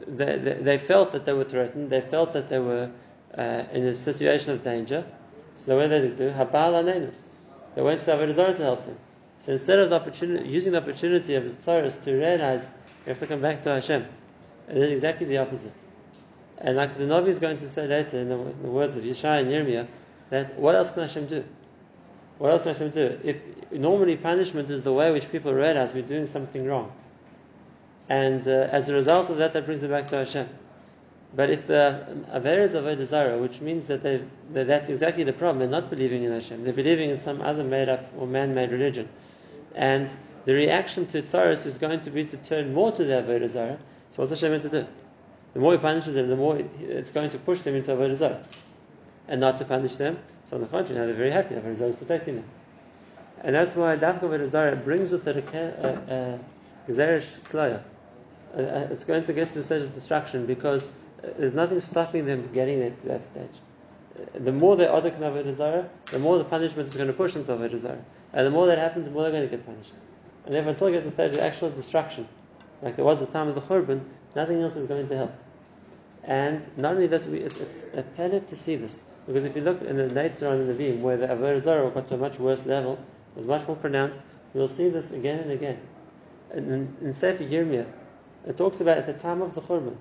they, 0.06 0.36
they, 0.36 0.54
they, 0.60 0.78
felt 0.78 1.12
that 1.12 1.24
they 1.24 1.32
were 1.32 1.44
threatened. 1.44 1.88
They 1.88 2.02
felt 2.02 2.34
that 2.34 2.50
they 2.50 2.58
were 2.58 2.90
uh, 3.36 3.62
in 3.72 3.84
a 3.84 3.94
situation 3.94 4.52
of 4.52 4.62
danger. 4.62 5.06
So 5.56 5.78
what 5.78 5.88
did 5.88 6.18
they 6.18 6.26
do? 6.26 6.30
Habal 6.30 6.84
anenu. 6.84 7.14
They 7.74 7.80
went 7.80 8.02
to 8.04 8.10
avodah 8.10 8.56
to 8.58 8.62
help 8.62 8.84
them. 8.84 8.98
So 9.38 9.52
instead 9.52 9.78
of 9.78 9.88
the 9.88 9.96
opportunity, 9.96 10.46
using 10.46 10.72
the 10.72 10.82
opportunity 10.82 11.36
of 11.36 11.44
the 11.44 11.52
tzaras 11.52 12.04
to 12.04 12.12
realize 12.12 12.68
you 13.06 13.10
have 13.14 13.20
to 13.20 13.26
come 13.26 13.40
back 13.40 13.62
to 13.62 13.70
Hashem, 13.70 14.06
and 14.68 14.82
then 14.82 14.90
exactly 14.90 15.26
the 15.26 15.38
opposite. 15.38 15.72
And 16.58 16.76
like 16.76 16.98
the 16.98 17.04
Navi 17.04 17.28
is 17.28 17.38
going 17.38 17.56
to 17.60 17.68
say 17.70 17.86
later 17.86 18.18
in 18.18 18.28
the, 18.28 18.34
in 18.34 18.62
the 18.62 18.68
words 18.68 18.94
of 18.94 19.04
Yeshaya 19.04 19.40
and 19.40 19.48
Yirmiyah, 19.48 19.86
that 20.28 20.58
what 20.58 20.74
else 20.74 20.90
can 20.90 21.02
Hashem 21.02 21.28
do? 21.28 21.44
What 22.40 22.52
else 22.52 22.62
can 22.62 22.72
Hashem 22.72 22.90
do? 22.92 23.20
If 23.22 23.36
normally 23.70 24.16
punishment 24.16 24.70
is 24.70 24.80
the 24.80 24.94
way 24.94 25.12
which 25.12 25.30
people 25.30 25.52
realize 25.52 25.92
we're 25.92 26.00
doing 26.00 26.26
something 26.26 26.66
wrong, 26.66 26.90
and 28.08 28.48
uh, 28.48 28.68
as 28.72 28.88
a 28.88 28.94
result 28.94 29.28
of 29.28 29.36
that, 29.36 29.52
that 29.52 29.66
brings 29.66 29.82
it 29.82 29.90
back 29.90 30.06
to 30.06 30.16
Hashem. 30.16 30.48
But 31.36 31.50
if 31.50 31.66
the 31.66 32.24
averas 32.32 32.72
of 32.72 32.84
Avodah 32.84 33.38
which 33.42 33.60
means 33.60 33.88
that, 33.88 34.02
that 34.02 34.66
that's 34.66 34.88
exactly 34.88 35.22
the 35.22 35.34
problem, 35.34 35.58
they're 35.58 35.68
not 35.68 35.90
believing 35.90 36.24
in 36.24 36.32
Hashem, 36.32 36.64
they're 36.64 36.72
believing 36.72 37.10
in 37.10 37.18
some 37.18 37.42
other 37.42 37.62
made-up 37.62 38.10
or 38.16 38.26
man-made 38.26 38.72
religion, 38.72 39.06
and 39.74 40.10
the 40.46 40.54
reaction 40.54 41.04
to 41.08 41.20
tzaras 41.20 41.66
is 41.66 41.76
going 41.76 42.00
to 42.00 42.10
be 42.10 42.24
to 42.24 42.38
turn 42.38 42.72
more 42.72 42.90
to 42.90 43.04
the 43.04 43.22
Avodah. 43.22 43.50
So 43.50 43.76
what's 44.16 44.30
Hashem 44.30 44.50
meant 44.50 44.62
to 44.62 44.70
do? 44.70 44.86
The 45.52 45.60
more 45.60 45.72
he 45.72 45.78
punishes 45.78 46.14
them, 46.14 46.28
the 46.28 46.36
more 46.36 46.58
it's 46.80 47.10
going 47.10 47.28
to 47.28 47.38
push 47.38 47.60
them 47.60 47.74
into 47.74 47.90
Avodah 47.90 48.42
and 49.28 49.42
not 49.42 49.58
to 49.58 49.66
punish 49.66 49.96
them 49.96 50.18
so 50.50 50.56
on 50.56 50.62
the 50.62 50.68
contrary, 50.68 51.00
now 51.00 51.06
they're 51.06 51.14
very 51.14 51.30
happy 51.30 51.54
Rizal 51.54 51.88
is 51.88 51.96
protecting 51.96 52.36
them. 52.36 52.44
And 53.42 53.54
that's 53.54 53.74
why 53.76 53.96
Dafka 53.96 54.22
Rizara 54.22 54.82
brings 54.84 55.12
with 55.12 55.26
it 55.28 55.36
a 55.36 56.40
Gzerish 56.88 57.38
Klaya. 57.50 57.82
Uh, 58.56 58.62
uh, 58.62 58.88
it's 58.90 59.04
going 59.04 59.22
to 59.22 59.32
get 59.32 59.48
to 59.48 59.54
the 59.54 59.62
stage 59.62 59.82
of 59.82 59.94
destruction 59.94 60.44
because 60.44 60.84
uh, 60.84 61.28
there's 61.38 61.54
nothing 61.54 61.80
stopping 61.80 62.26
them 62.26 62.50
getting 62.52 62.80
it 62.80 63.00
to 63.00 63.08
that 63.08 63.22
stage. 63.22 63.48
Uh, 64.18 64.24
the 64.40 64.52
more 64.52 64.74
they 64.76 64.86
are 64.86 65.00
the 65.00 65.12
Avodah 65.12 65.54
Zarah, 65.54 65.88
the 66.06 66.18
more 66.18 66.36
the 66.36 66.44
punishment 66.44 66.88
is 66.88 66.94
going 66.96 67.06
to 67.06 67.12
push 67.12 67.34
them 67.34 67.44
to 67.44 67.52
Avodah 67.52 67.78
Zarah. 67.78 68.04
And 68.32 68.46
the 68.46 68.50
more 68.50 68.66
that 68.66 68.78
happens, 68.78 69.04
the 69.04 69.12
more 69.12 69.22
they're 69.22 69.30
going 69.30 69.48
to 69.48 69.56
get 69.56 69.64
punished. 69.64 69.92
And 70.46 70.56
if 70.56 70.66
until 70.66 70.88
it 70.88 70.92
gets 70.92 71.04
to 71.04 71.10
the 71.10 71.14
stage 71.14 71.38
of 71.38 71.44
actual 71.44 71.70
destruction, 71.70 72.26
like 72.82 72.96
there 72.96 73.04
was 73.04 73.20
the 73.20 73.26
time 73.26 73.46
of 73.46 73.54
the 73.54 73.60
Churban, 73.60 74.00
nothing 74.34 74.60
else 74.60 74.74
is 74.74 74.86
going 74.86 75.06
to 75.08 75.16
help. 75.16 75.32
And 76.24 76.66
not 76.76 76.94
only 76.94 77.06
this, 77.06 77.26
we, 77.26 77.38
it's, 77.38 77.86
a 77.94 78.02
panic 78.02 78.46
to 78.46 78.56
see 78.56 78.76
this. 78.76 79.04
Because 79.30 79.44
if 79.44 79.54
you 79.54 79.62
look 79.62 79.80
in 79.82 79.96
the 79.96 80.08
later 80.08 80.48
on 80.48 80.56
in 80.56 80.66
the 80.66 80.74
Vim, 80.74 81.02
where 81.02 81.16
the 81.16 81.28
Avodah 81.28 81.60
Zarah 81.60 81.90
got 81.90 82.08
to 82.08 82.14
a 82.14 82.18
much 82.18 82.40
worse 82.40 82.66
level, 82.66 82.94
it 82.94 83.38
was 83.38 83.46
much 83.46 83.64
more 83.68 83.76
pronounced, 83.76 84.20
you'll 84.52 84.66
see 84.66 84.88
this 84.88 85.12
again 85.12 85.38
and 85.38 85.52
again. 85.52 85.78
In, 86.52 86.96
in 87.00 87.14
Sefer 87.14 87.44
Yirmiyah, 87.44 87.86
it 88.48 88.56
talks 88.56 88.80
about 88.80 88.98
at 88.98 89.06
the 89.06 89.12
time 89.12 89.40
of 89.40 89.54
the 89.54 89.60
Churban, 89.60 89.94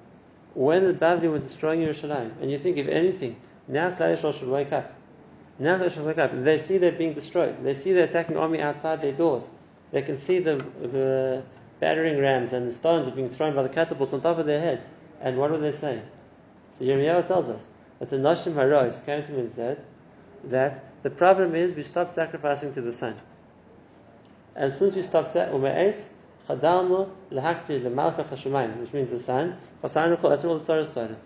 when 0.55 0.83
the 0.83 0.95
Bavli 0.95 1.29
were 1.29 1.37
destroying 1.37 1.81
Yerushalayim, 1.81 2.41
and 2.41 2.49
you 2.49 2.57
think, 2.57 2.77
if 2.77 2.87
anything, 2.87 3.35
now 3.67 3.91
Klal 3.91 4.17
Yisrael 4.17 4.33
should 4.33 4.47
wake 4.47 4.73
up. 4.73 4.91
Now 5.59 5.77
Klal 5.77 5.93
should 5.93 6.05
wake 6.05 6.17
up. 6.17 6.31
They 6.33 6.57
see 6.57 6.79
they're 6.79 6.91
being 6.91 7.13
destroyed. 7.13 7.63
They 7.63 7.75
see 7.75 7.93
the 7.93 8.05
attacking 8.05 8.35
army 8.35 8.63
outside 8.63 8.99
their 9.03 9.13
doors. 9.13 9.47
They 9.91 10.01
can 10.01 10.17
see 10.17 10.39
the, 10.39 10.55
the 10.81 11.43
battering 11.79 12.19
rams 12.19 12.51
and 12.53 12.67
the 12.67 12.73
stones 12.73 13.07
are 13.07 13.11
being 13.11 13.29
thrown 13.29 13.53
by 13.53 13.61
the 13.61 13.69
catapults 13.69 14.11
on 14.11 14.21
top 14.21 14.39
of 14.39 14.47
their 14.47 14.59
heads. 14.59 14.83
And 15.21 15.37
what 15.37 15.51
do 15.51 15.59
they 15.59 15.71
say? 15.71 16.01
So 16.71 16.83
Yirmiyahu 16.83 17.27
tells 17.27 17.47
us 17.49 17.68
that 17.99 18.09
the 18.09 18.17
Nashim 18.17 18.53
Harois 18.53 19.03
came 19.05 19.23
to 19.23 19.31
him 19.31 19.39
and 19.39 19.51
said 19.51 19.83
that 20.45 20.83
the 21.03 21.09
problem 21.09 21.55
is 21.55 21.75
we 21.75 21.83
stopped 21.83 22.13
sacrificing 22.13 22.73
to 22.73 22.81
the 22.81 22.93
sun. 22.93 23.15
And 24.55 24.73
since 24.73 24.95
we 24.95 25.01
stopped 25.01 25.33
that, 25.33 25.51
chadalnu 25.51 27.09
lahakti 27.31 27.81
lemalchas 27.81 28.27
hashemayim, 28.27 28.77
which 28.77 28.93
means 28.93 29.09
the 29.09 29.19
sun. 29.19 29.57
That's 29.81 29.95
where 29.95 30.15
all 30.15 30.59
the 30.59 30.65
Torah 30.65 30.85
started. 30.85 31.17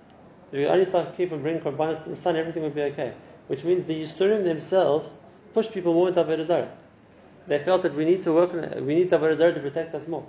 If 0.51 0.59
we 0.59 0.67
only 0.67 0.85
start 0.85 1.17
keep 1.17 1.31
and 1.31 1.41
bring 1.41 1.59
korbanos 1.59 2.03
to 2.03 2.09
the 2.09 2.15
sun, 2.15 2.35
everything 2.35 2.61
would 2.63 2.75
be 2.75 2.83
okay. 2.83 3.13
Which 3.47 3.63
means 3.63 3.87
the 3.87 4.03
Yisurim 4.03 4.43
themselves 4.43 5.13
push 5.53 5.69
people 5.69 5.93
more 5.93 6.09
into 6.09 6.23
Avodah. 6.23 6.69
They 7.47 7.59
felt 7.59 7.81
that 7.81 7.95
we 7.95 8.05
need 8.05 8.23
to 8.23 8.33
work 8.33 8.53
we 8.53 8.95
need 8.95 9.09
Avodah 9.09 9.53
to 9.53 9.59
protect 9.59 9.95
us 9.95 10.07
more. 10.07 10.25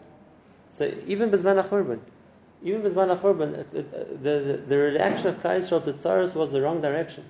So 0.72 0.90
even 1.06 1.30
Bizman 1.30 1.62
HaChurban, 1.62 2.00
even 2.64 2.82
Bizman 2.82 3.16
HaChurban, 3.16 3.58
uh, 3.58 3.60
uh, 3.60 3.82
the, 4.22 4.40
the, 4.40 4.62
the 4.68 4.76
reaction 4.78 5.28
of 5.28 5.42
Klal 5.42 5.60
Yisrael 5.60 5.84
to 5.84 5.92
Tsaros 5.92 6.34
was 6.34 6.50
the 6.50 6.62
wrong 6.62 6.80
direction. 6.80 7.24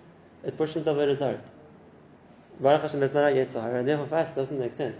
It 0.45 0.57
pushed 0.57 0.75
them 0.75 0.85
to 0.85 0.91
Avodah 0.91 1.17
Zarah. 1.17 1.41
Baruch 2.61 2.83
Hashem, 2.83 3.01
that's 3.01 3.15
not 3.15 3.25
our 3.25 3.31
Yetzirah, 3.31 3.81
and 3.81 3.89
therefore 3.89 4.07
fast 4.07 4.37
doesn't 4.37 4.59
make 4.59 4.73
sense. 4.73 4.97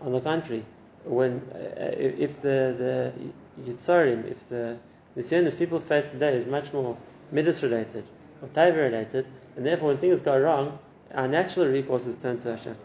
On 0.00 0.12
the 0.12 0.20
contrary, 0.20 0.64
when 1.04 1.40
uh, 1.54 1.58
uh 1.58 1.94
if 1.96 2.42
the 2.42 2.74
the 2.82 3.12
Yitzarim, 3.62 4.28
if 4.28 4.48
the 4.48 4.76
Nisyonis 5.16 5.56
people 5.56 5.78
face 5.78 6.10
today 6.10 6.34
is 6.34 6.46
much 6.46 6.72
more 6.72 6.96
midas 7.30 7.62
related 7.62 8.04
or 8.42 8.48
taiva 8.48 8.90
related, 8.90 9.24
and 9.56 9.64
therefore 9.64 9.88
when 9.88 9.98
things 9.98 10.20
go 10.20 10.36
wrong, 10.38 10.78
our 11.14 11.28
natural 11.28 11.68
recourse 11.68 12.06
is 12.06 12.16
turned 12.16 12.42
to 12.42 12.56
Hashem. 12.56 12.76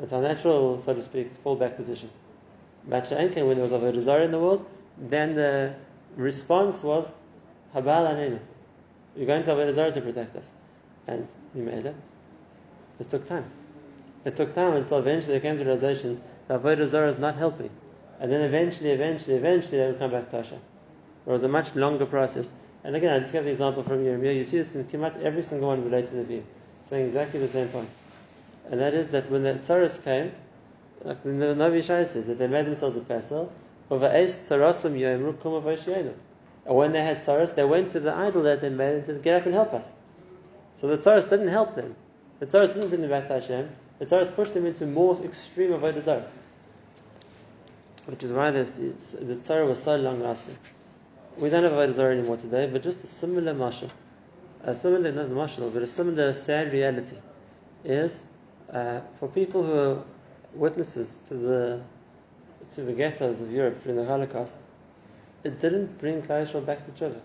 It's 0.00 0.12
our 0.12 0.22
natural, 0.22 0.80
so 0.80 0.94
to 0.94 1.02
speak, 1.02 1.42
fallback 1.42 1.74
position. 1.74 2.10
But 2.86 3.10
when 3.10 3.32
there 3.32 3.56
was 3.56 3.72
a 3.72 3.92
desire 3.92 4.22
in 4.22 4.30
the 4.30 4.38
world, 4.38 4.64
then 4.96 5.34
the 5.34 5.74
response 6.22 6.82
was 6.82 7.12
Habal 7.74 8.12
Anenu. 8.12 8.40
You're 9.16 9.26
going 9.26 9.42
to 9.44 9.54
have 9.54 9.58
a 9.58 9.92
to 9.92 10.00
protect 10.00 10.36
us. 10.36 10.52
And 11.06 11.26
he 11.54 11.60
made 11.60 11.86
it. 11.86 11.96
It 13.00 13.08
took 13.10 13.26
time. 13.26 13.50
It 14.24 14.36
took 14.36 14.54
time 14.54 14.74
until 14.74 14.98
eventually 14.98 15.34
they 15.34 15.40
came 15.40 15.56
to 15.56 15.64
the 15.64 15.70
realization 15.70 16.20
that 16.48 16.62
Zarah 16.88 17.08
is 17.08 17.18
not 17.18 17.36
helping. 17.36 17.70
And 18.20 18.30
then 18.32 18.42
eventually, 18.42 18.90
eventually, 18.90 19.36
eventually 19.36 19.78
they 19.78 19.86
would 19.86 19.98
come 19.98 20.10
back 20.10 20.28
to 20.30 20.36
Hashem. 20.36 20.58
It 21.26 21.30
was 21.30 21.42
a 21.42 21.48
much 21.48 21.74
longer 21.76 22.06
process. 22.06 22.52
And 22.84 22.96
again, 22.96 23.12
I 23.12 23.20
just 23.20 23.32
gave 23.32 23.44
the 23.44 23.50
example 23.50 23.82
from 23.82 24.04
Yirmiyah. 24.04 24.36
You 24.36 24.44
see 24.44 24.58
this 24.58 24.74
in 24.74 24.84
Kimat, 24.84 25.22
every 25.22 25.42
single 25.42 25.68
one 25.68 25.84
related 25.84 26.10
to 26.10 26.16
the 26.16 26.24
view, 26.24 26.44
saying 26.82 27.06
exactly 27.06 27.38
the 27.40 27.48
same 27.48 27.68
point. 27.68 27.88
And 28.70 28.80
that 28.80 28.94
is 28.94 29.10
that 29.12 29.30
when 29.30 29.44
the 29.44 29.54
Tsaras 29.54 30.02
came, 30.02 30.32
like 31.02 31.22
the 31.22 31.30
Navi 31.30 31.82
Shai 31.82 32.04
says, 32.04 32.26
that 32.26 32.38
they 32.38 32.46
made 32.46 32.66
themselves 32.66 32.96
a 32.96 33.00
vessel, 33.00 33.52
when 33.88 34.00
they 36.92 37.02
had 37.02 37.16
Tsaras, 37.16 37.54
they 37.54 37.64
went 37.64 37.90
to 37.92 38.00
the 38.00 38.12
idol 38.14 38.42
that 38.42 38.60
they 38.60 38.68
made 38.68 38.94
and 38.96 39.06
said, 39.06 39.22
Get 39.22 39.40
up 39.40 39.46
and 39.46 39.54
help 39.54 39.72
us. 39.72 39.90
So 40.76 40.88
the 40.88 40.98
Tsaras 40.98 41.28
didn't 41.30 41.48
help 41.48 41.74
them. 41.74 41.96
The 42.38 42.46
Tsaras 42.46 42.74
didn't 42.74 42.90
bring 42.90 43.00
them 43.00 43.10
back 43.10 43.28
to 43.28 43.34
Hashem. 43.34 43.70
The 43.98 44.04
Tsaras 44.04 44.34
pushed 44.34 44.52
them 44.54 44.66
into 44.66 44.86
more 44.86 45.18
extreme 45.24 45.70
Avodah 45.70 46.02
Zarah. 46.02 46.26
Which 48.06 48.22
is 48.22 48.32
why 48.32 48.50
this, 48.50 48.76
the 48.76 49.34
Tzara 49.34 49.66
was 49.66 49.82
so 49.82 49.96
long 49.96 50.20
lasting. 50.20 50.58
We 51.38 51.50
don't 51.50 51.62
have 51.62 51.72
Avodah 51.72 51.92
Zarah 51.92 52.14
anymore 52.14 52.36
today, 52.36 52.66
but 52.66 52.82
just 52.82 53.02
a 53.02 53.06
similar 53.06 53.54
mashal, 53.54 53.90
a 54.62 54.74
similar, 54.74 55.12
not 55.12 55.28
mashal, 55.28 55.72
but 55.72 55.82
a 55.82 55.86
similar 55.86 56.34
sad 56.34 56.72
reality 56.72 57.16
is 57.84 58.22
uh, 58.72 59.00
for 59.18 59.28
people 59.28 59.62
who 59.62 59.78
are 59.78 60.04
witnesses 60.54 61.18
to 61.26 61.34
the 61.34 61.80
to 62.72 62.82
the 62.82 62.92
ghettos 62.92 63.40
of 63.40 63.50
Europe 63.52 63.82
during 63.82 63.98
the 63.98 64.04
Holocaust, 64.04 64.56
it 65.44 65.60
didn't 65.60 65.98
bring 65.98 66.22
Klal 66.22 66.66
back 66.66 66.84
to 66.84 66.92
Tshuva. 66.92 67.20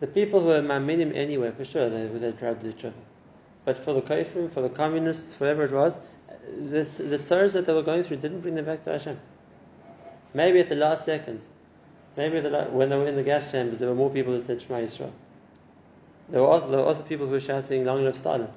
The 0.00 0.06
people 0.06 0.40
who 0.40 0.46
were 0.46 0.60
Ma'aminim 0.60 1.14
anyway, 1.16 1.50
for 1.50 1.64
sure, 1.64 1.88
they, 1.88 2.06
they 2.06 2.32
tried 2.32 2.60
to 2.60 2.72
do 2.72 2.72
Tshuva. 2.72 2.92
But 3.64 3.78
for 3.78 3.92
the 3.92 4.02
Kaifrim, 4.02 4.50
for 4.50 4.60
the 4.60 4.68
communists, 4.68 5.34
whoever 5.34 5.64
it 5.64 5.72
was, 5.72 5.98
this, 6.48 6.98
the 6.98 7.18
tsars 7.18 7.54
that 7.54 7.66
they 7.66 7.72
were 7.72 7.82
going 7.82 8.02
through 8.02 8.18
didn't 8.18 8.40
bring 8.40 8.54
them 8.54 8.64
back 8.64 8.82
to 8.84 8.92
Hashem. 8.92 9.18
Maybe 10.34 10.60
at 10.60 10.68
the 10.68 10.76
last 10.76 11.04
second, 11.04 11.40
maybe 12.16 12.40
the, 12.40 12.64
when 12.64 12.90
they 12.90 12.96
were 12.96 13.06
in 13.06 13.16
the 13.16 13.22
gas 13.22 13.50
chambers, 13.50 13.78
there 13.78 13.88
were 13.88 13.94
more 13.94 14.10
people 14.10 14.32
who 14.32 14.40
said 14.40 14.62
Shema 14.62 14.80
Yisrael. 14.80 15.10
There 16.28 16.42
were, 16.42 16.48
also, 16.48 16.70
there 16.70 16.80
were 16.80 16.86
other 16.86 17.02
people 17.02 17.26
who 17.26 17.32
were 17.32 17.40
shouting 17.40 17.84
Long 17.84 18.04
live 18.04 18.18
Stalin. 18.18 18.48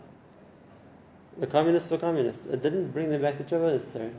The 1.37 1.47
communists 1.47 1.89
were 1.89 1.97
communists. 1.97 2.47
It 2.47 2.61
didn't 2.61 2.91
bring 2.91 3.09
them 3.09 3.21
back 3.21 3.37
to 3.37 3.43
Tshuva 3.43 3.71
necessarily. 3.73 4.13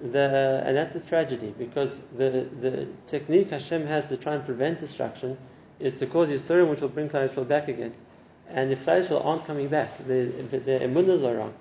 The, 0.00 0.62
and 0.64 0.76
that's 0.76 0.94
a 0.94 1.00
tragedy 1.00 1.52
because 1.58 1.98
the, 2.16 2.46
the 2.60 2.86
technique 3.06 3.50
Hashem 3.50 3.86
has 3.86 4.08
to 4.08 4.16
try 4.16 4.34
and 4.34 4.44
prevent 4.44 4.78
destruction 4.78 5.36
is 5.80 5.96
to 5.96 6.06
cause 6.06 6.28
Yisurim 6.28 6.70
which 6.70 6.80
will 6.80 6.88
bring 6.88 7.08
Klal 7.08 7.48
back 7.48 7.68
again. 7.68 7.92
And 8.48 8.70
if 8.70 8.86
Klal 8.86 9.24
aren't 9.24 9.44
coming 9.44 9.68
back, 9.68 9.98
their 10.06 10.26
emunas 10.28 11.24
are 11.24 11.36
wrong. 11.36 11.54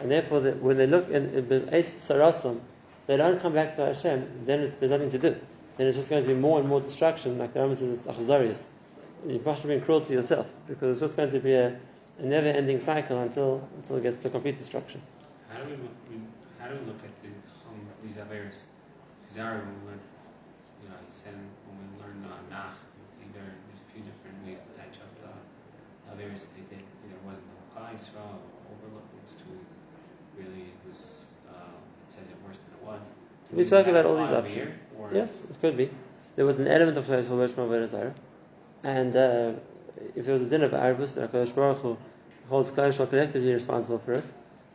And 0.00 0.10
therefore, 0.10 0.40
the, 0.40 0.52
when 0.52 0.76
they 0.76 0.86
look 0.86 1.10
in, 1.10 1.34
in 1.34 1.44
Sarasam, 1.46 2.60
they 3.06 3.16
don't 3.16 3.40
come 3.40 3.52
back 3.52 3.74
to 3.76 3.86
Hashem, 3.86 4.44
then 4.46 4.60
there's 4.78 4.90
nothing 4.90 5.10
to 5.10 5.18
do. 5.18 5.36
Then 5.76 5.86
it's 5.86 5.96
just 5.96 6.10
going 6.10 6.22
to 6.22 6.28
be 6.28 6.34
more 6.34 6.60
and 6.60 6.68
more 6.68 6.80
destruction, 6.80 7.38
like 7.38 7.54
the 7.54 7.60
Rambam 7.60 7.76
says, 7.76 7.98
it's 7.98 8.06
achzarius. 8.06 8.66
You 9.26 9.40
must 9.44 9.66
been 9.66 9.80
cruel 9.80 10.00
to 10.00 10.12
yourself, 10.12 10.46
because 10.66 10.90
it's 10.90 11.00
just 11.00 11.16
going 11.16 11.30
to 11.32 11.40
be 11.40 11.54
a, 11.54 11.78
a 12.18 12.22
never-ending 12.22 12.80
cycle 12.80 13.18
until 13.20 13.68
until 13.76 13.96
it 13.96 14.02
gets 14.02 14.22
to 14.22 14.30
complete 14.30 14.56
destruction. 14.56 15.02
How 15.48 15.58
do 15.58 15.70
we 15.70 15.76
how 16.58 16.68
do 16.68 16.78
we 16.78 16.86
look 16.86 17.02
at 17.04 17.22
the, 17.22 17.28
um, 17.28 17.34
these 18.02 18.16
Averis? 18.16 18.66
Zara, 19.28 19.58
when 19.58 19.74
we 19.82 19.94
learned, 19.94 20.06
you 20.82 20.88
know, 20.88 20.98
he 21.06 21.12
said 21.12 21.34
when 21.34 21.76
we 21.78 21.86
learned 22.02 22.26
uh, 22.26 22.34
Nach, 22.50 22.74
either 23.22 23.44
there's 23.44 23.80
a 23.80 23.88
few 23.94 24.02
different 24.02 24.36
ways 24.46 24.58
to 24.58 24.70
touch 24.74 24.98
up 24.98 25.10
the 25.22 25.32
Averis 26.10 26.48
that 26.48 26.52
they 26.58 26.66
did. 26.74 26.82
Either 27.06 27.14
it 27.14 27.24
wasn't 27.24 27.46
the 27.46 27.58
Klal 27.70 27.92
Yisrael 27.94 28.42
or 28.42 28.74
overlooked, 28.74 29.10
it 29.14 29.22
was 29.22 29.34
too 29.38 29.54
really 30.36 30.72
it 30.72 30.80
was 30.88 31.24
uh, 31.50 31.74
it 32.06 32.10
says 32.10 32.28
it 32.28 32.36
worse 32.46 32.58
than 32.58 32.72
it 32.74 32.82
was. 32.86 33.12
So 33.44 33.56
we 33.56 33.64
spoke 33.64 33.86
about 33.86 34.06
all 34.06 34.16
these 34.16 34.32
options. 34.34 34.78
Yes, 35.12 35.44
it 35.44 35.60
could 35.60 35.76
be. 35.76 35.90
There 36.36 36.46
was 36.46 36.58
an 36.58 36.68
element 36.68 36.96
of 36.96 37.04
Klal 37.06 37.22
Yisrael 37.22 37.68
Avodah 37.68 38.14
and 38.82 39.14
uh, 39.16 39.52
if 40.16 40.24
there 40.24 40.34
was 40.34 40.42
a 40.42 40.46
din 40.46 40.62
of 40.62 40.72
Arabus, 40.72 41.14
the 41.14 41.28
Hakadosh 41.28 41.54
Baruch 41.54 41.78
Hu 41.78 41.98
holds 42.48 42.70
Klal 42.70 42.90
Yisrael 42.90 43.08
collectively 43.10 43.52
responsible 43.52 43.98
for 43.98 44.12
it, 44.12 44.24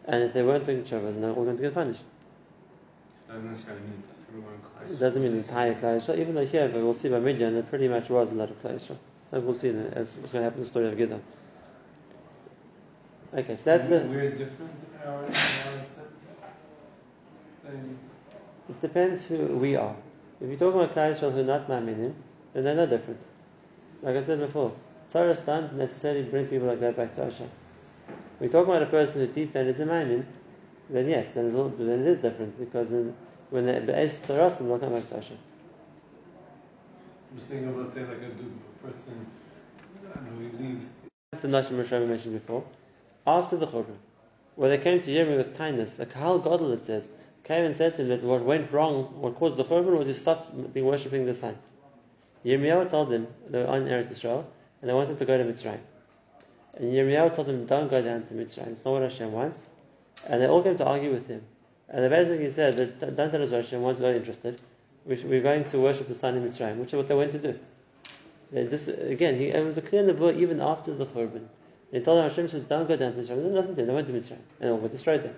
and 0.05 0.23
if 0.23 0.33
they 0.33 0.43
weren't 0.43 0.65
doing 0.65 0.83
tshuva, 0.83 1.03
then 1.03 1.21
they're 1.21 1.31
all 1.31 1.43
going 1.43 1.57
to 1.57 1.63
get 1.63 1.73
punished. 1.73 2.03
It 3.27 3.31
doesn't 3.31 3.47
necessarily 3.47 3.81
mean 3.81 4.03
everyone 4.29 4.53
in 4.53 4.93
It 4.93 4.99
doesn't 4.99 5.21
mean 5.21 5.31
the 5.31 5.37
entire 5.37 5.73
Yisrael, 5.73 6.19
even 6.19 6.35
though 6.35 6.45
here 6.45 6.69
we'll 6.69 6.93
see 6.93 7.09
by 7.09 7.19
Midian, 7.19 7.55
it 7.55 7.69
pretty 7.69 7.87
much 7.87 8.09
was 8.09 8.31
a 8.31 8.35
lot 8.35 8.49
of 8.49 8.61
Klal 8.61 8.75
Yisrael. 8.75 8.97
We'll 9.31 9.53
see 9.53 9.71
what's 9.71 10.13
going 10.15 10.23
to 10.23 10.41
happen 10.43 10.59
in 10.59 10.63
the 10.63 10.69
story 10.69 10.87
of 10.87 10.93
Gidon. 10.97 11.19
Okay, 13.33 13.55
so 13.55 13.63
that's 13.65 13.89
we're, 13.89 13.99
the. 13.99 14.07
We're 14.07 14.29
different 14.29 14.71
in 15.01 15.09
our, 15.09 15.19
in 15.19 15.25
our 15.25 15.31
sense. 15.31 15.99
It 18.69 18.81
depends 18.81 19.23
who 19.23 19.37
we 19.57 19.75
are. 19.75 19.95
If 20.39 20.47
you're 20.47 20.57
talking 20.57 20.81
about 20.81 20.95
Yisrael 20.95 21.33
who 21.33 21.39
are 21.39 21.43
not 21.43 21.67
Ma'aminim, 21.67 22.13
then 22.53 22.63
they're 22.63 22.75
no 22.75 22.85
different. 22.85 23.21
Like 24.01 24.15
I 24.15 24.21
said 24.21 24.39
before, 24.39 24.71
Tsaras 25.11 25.45
don't 25.45 25.73
necessarily 25.73 26.23
bring 26.23 26.47
people 26.47 26.67
like 26.67 26.79
that 26.79 26.95
back 26.95 27.15
to 27.15 27.25
Hashem. 27.25 27.49
We're 28.39 28.49
talking 28.49 28.69
about 28.69 28.83
a 28.83 28.87
person 28.87 29.21
who 29.21 29.27
deep 29.27 29.53
down 29.53 29.67
is 29.67 29.79
a 29.79 29.85
Ma'amin, 29.85 30.25
then 30.89 31.09
yes, 31.09 31.31
then, 31.31 31.53
then 31.53 32.01
it 32.01 32.07
is 32.07 32.19
different 32.19 32.59
because 32.59 32.89
then, 32.89 33.15
when 33.49 33.65
they're 33.65 33.81
Be'ez 33.81 34.17
Tsaras, 34.19 34.59
they'll 34.59 34.79
come 34.79 34.93
back 34.93 35.07
to 35.09 35.15
Hashem. 35.15 35.37
I'm 37.31 37.37
just 37.37 37.49
thinking 37.49 37.69
about, 37.69 37.91
say, 37.91 38.01
like 38.01 38.17
a 38.17 38.83
person, 38.85 39.25
I 40.09 40.15
don't 40.15 40.39
know, 40.41 40.49
he 40.57 40.63
leaves. 40.63 40.89
The 41.31 41.47
Nashim 41.47 41.77
Rosh 41.77 41.91
mentioned 41.91 42.33
before, 42.33 42.63
after 43.27 43.57
the 43.57 43.67
Churban, 43.67 43.97
where 44.55 44.69
they 44.69 44.77
came 44.77 45.01
to 45.01 45.09
Yirmiyah 45.09 45.37
with 45.37 45.57
kindness, 45.57 45.99
a 45.99 46.05
Kahal 46.05 46.39
Gadol, 46.39 46.71
it 46.73 46.83
says, 46.85 47.09
came 47.43 47.65
and 47.65 47.75
said 47.75 47.95
to 47.95 48.03
him 48.03 48.09
that 48.09 48.23
what 48.23 48.43
went 48.43 48.71
wrong, 48.71 49.21
what 49.21 49.35
caused 49.35 49.57
the 49.57 49.65
Churban, 49.65 49.97
was 49.97 50.07
he 50.07 50.13
stopped 50.13 50.73
being 50.73 50.85
worshipping 50.85 51.25
the 51.25 51.33
sun. 51.33 51.57
Yirmiyahu 52.45 52.89
told 52.89 53.09
them 53.09 53.27
they 53.49 53.59
were 53.59 53.67
on 53.67 53.85
Eretz 53.85 54.11
Israel 54.11 54.47
and 54.81 54.89
they 54.89 54.93
wanted 54.93 55.17
to 55.17 55.25
go 55.25 55.37
to 55.37 55.43
Mitzrayim. 55.43 55.79
And 56.77 56.93
Yirmiyahu 56.93 57.35
told 57.35 57.47
them, 57.47 57.65
don't 57.65 57.89
go 57.89 58.01
down 58.01 58.23
to 58.27 58.33
Mitzrayim. 58.33 58.67
It's 58.67 58.85
not 58.85 58.91
what 58.91 59.01
Hashem 59.01 59.31
wants. 59.31 59.65
And 60.27 60.41
they 60.41 60.47
all 60.47 60.63
came 60.63 60.77
to 60.77 60.85
argue 60.85 61.11
with 61.11 61.27
him. 61.27 61.43
And 61.89 62.03
they 62.03 62.09
basically 62.09 62.49
said 62.49 62.77
that 62.77 63.15
don't 63.15 63.31
tell 63.31 63.43
us 63.43 63.51
Hashem 63.51 63.81
we're 63.81 63.93
not 63.93 64.15
interested. 64.15 64.59
We're 65.05 65.41
going 65.41 65.65
to 65.65 65.79
worship 65.79 66.07
the 66.07 66.15
sun 66.15 66.35
in 66.35 66.43
Mitzrayim, 66.43 66.77
which 66.77 66.93
is 66.93 66.97
what 66.97 67.07
they 67.07 67.13
went 67.15 67.31
to 67.33 67.39
do. 67.39 67.59
And 68.51 68.71
This, 68.71 68.87
again, 68.87 69.35
he, 69.35 69.49
it 69.49 69.63
was 69.63 69.77
a 69.77 69.81
clear 69.81 70.03
nevuah 70.03 70.35
even 70.35 70.61
after 70.61 70.93
the 70.93 71.05
Churban. 71.05 71.45
He 71.91 71.99
told 71.99 72.17
them, 72.17 72.29
Hashem 72.29 72.49
says, 72.49 72.61
don't 72.61 72.87
go 72.87 72.95
down 72.95 73.13
to 73.13 73.19
Mitzrayim. 73.19 73.43
They 73.43 73.49
listened 73.49 73.75
to 73.75 73.81
him. 73.83 73.87
They 73.87 73.93
went 73.93 74.07
to 74.07 74.13
Mitzrayim. 74.13 74.41
And 74.59 74.71
all 74.71 74.77
were 74.77 74.89
destroyed 74.89 75.23
them. 75.23 75.35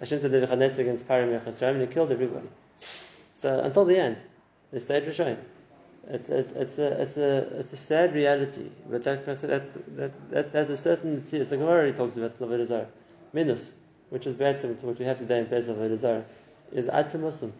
Hashem 0.00 0.20
said 0.20 0.32
Nebuchadnezzar 0.32 0.80
against 0.80 1.06
Parim 1.06 1.74
and 1.74 1.80
he 1.80 1.86
killed 1.86 2.10
everybody. 2.10 2.48
So 3.34 3.60
until 3.60 3.84
the 3.84 3.98
end, 3.98 4.22
they 4.72 4.80
stayed 4.80 5.04
Rishayim. 5.04 5.38
It's, 6.10 6.28
it's, 6.28 6.52
it's, 6.52 6.78
a, 6.78 7.02
it's, 7.02 7.16
a, 7.16 7.58
it's 7.58 7.72
a 7.72 7.76
sad 7.76 8.14
reality, 8.14 8.70
but 8.88 9.06
I 9.06 9.16
that's, 9.16 9.40
that, 9.42 10.30
that, 10.30 10.52
that's 10.52 10.70
a 10.70 10.76
certain 10.76 11.20
tziyas. 11.20 11.50
The 11.50 11.58
Gemara 11.58 11.92
talks 11.92 12.16
about 12.16 12.34
Zarah. 12.34 12.88
Minus, 13.34 13.72
which 14.10 14.26
is 14.26 14.34
bad 14.34 14.60
to 14.60 14.68
what 14.68 14.98
we 14.98 15.04
have 15.04 15.18
today 15.18 15.38
in 15.38 15.46
Pesach 15.46 15.76
Avodah 15.76 15.96
Zarah, 15.96 16.24
is 16.72 16.86
Atzim 16.86 17.20
Muslim. 17.20 17.52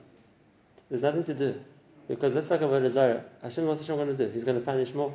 There's 0.89 1.03
nothing 1.03 1.25
to 1.25 1.35
do. 1.35 1.61
Because 2.09 2.33
that's 2.33 2.51
like 2.51 2.61
Avodah 2.61 2.91
Zarah. 2.91 3.25
Hashem, 3.43 3.67
what's 3.67 3.81
Hashem 3.81 3.97
going 3.97 4.17
to 4.17 4.27
do? 4.27 4.33
He's 4.33 4.45
going 4.45 4.59
to 4.59 4.65
punish 4.65 4.95
more. 4.95 5.15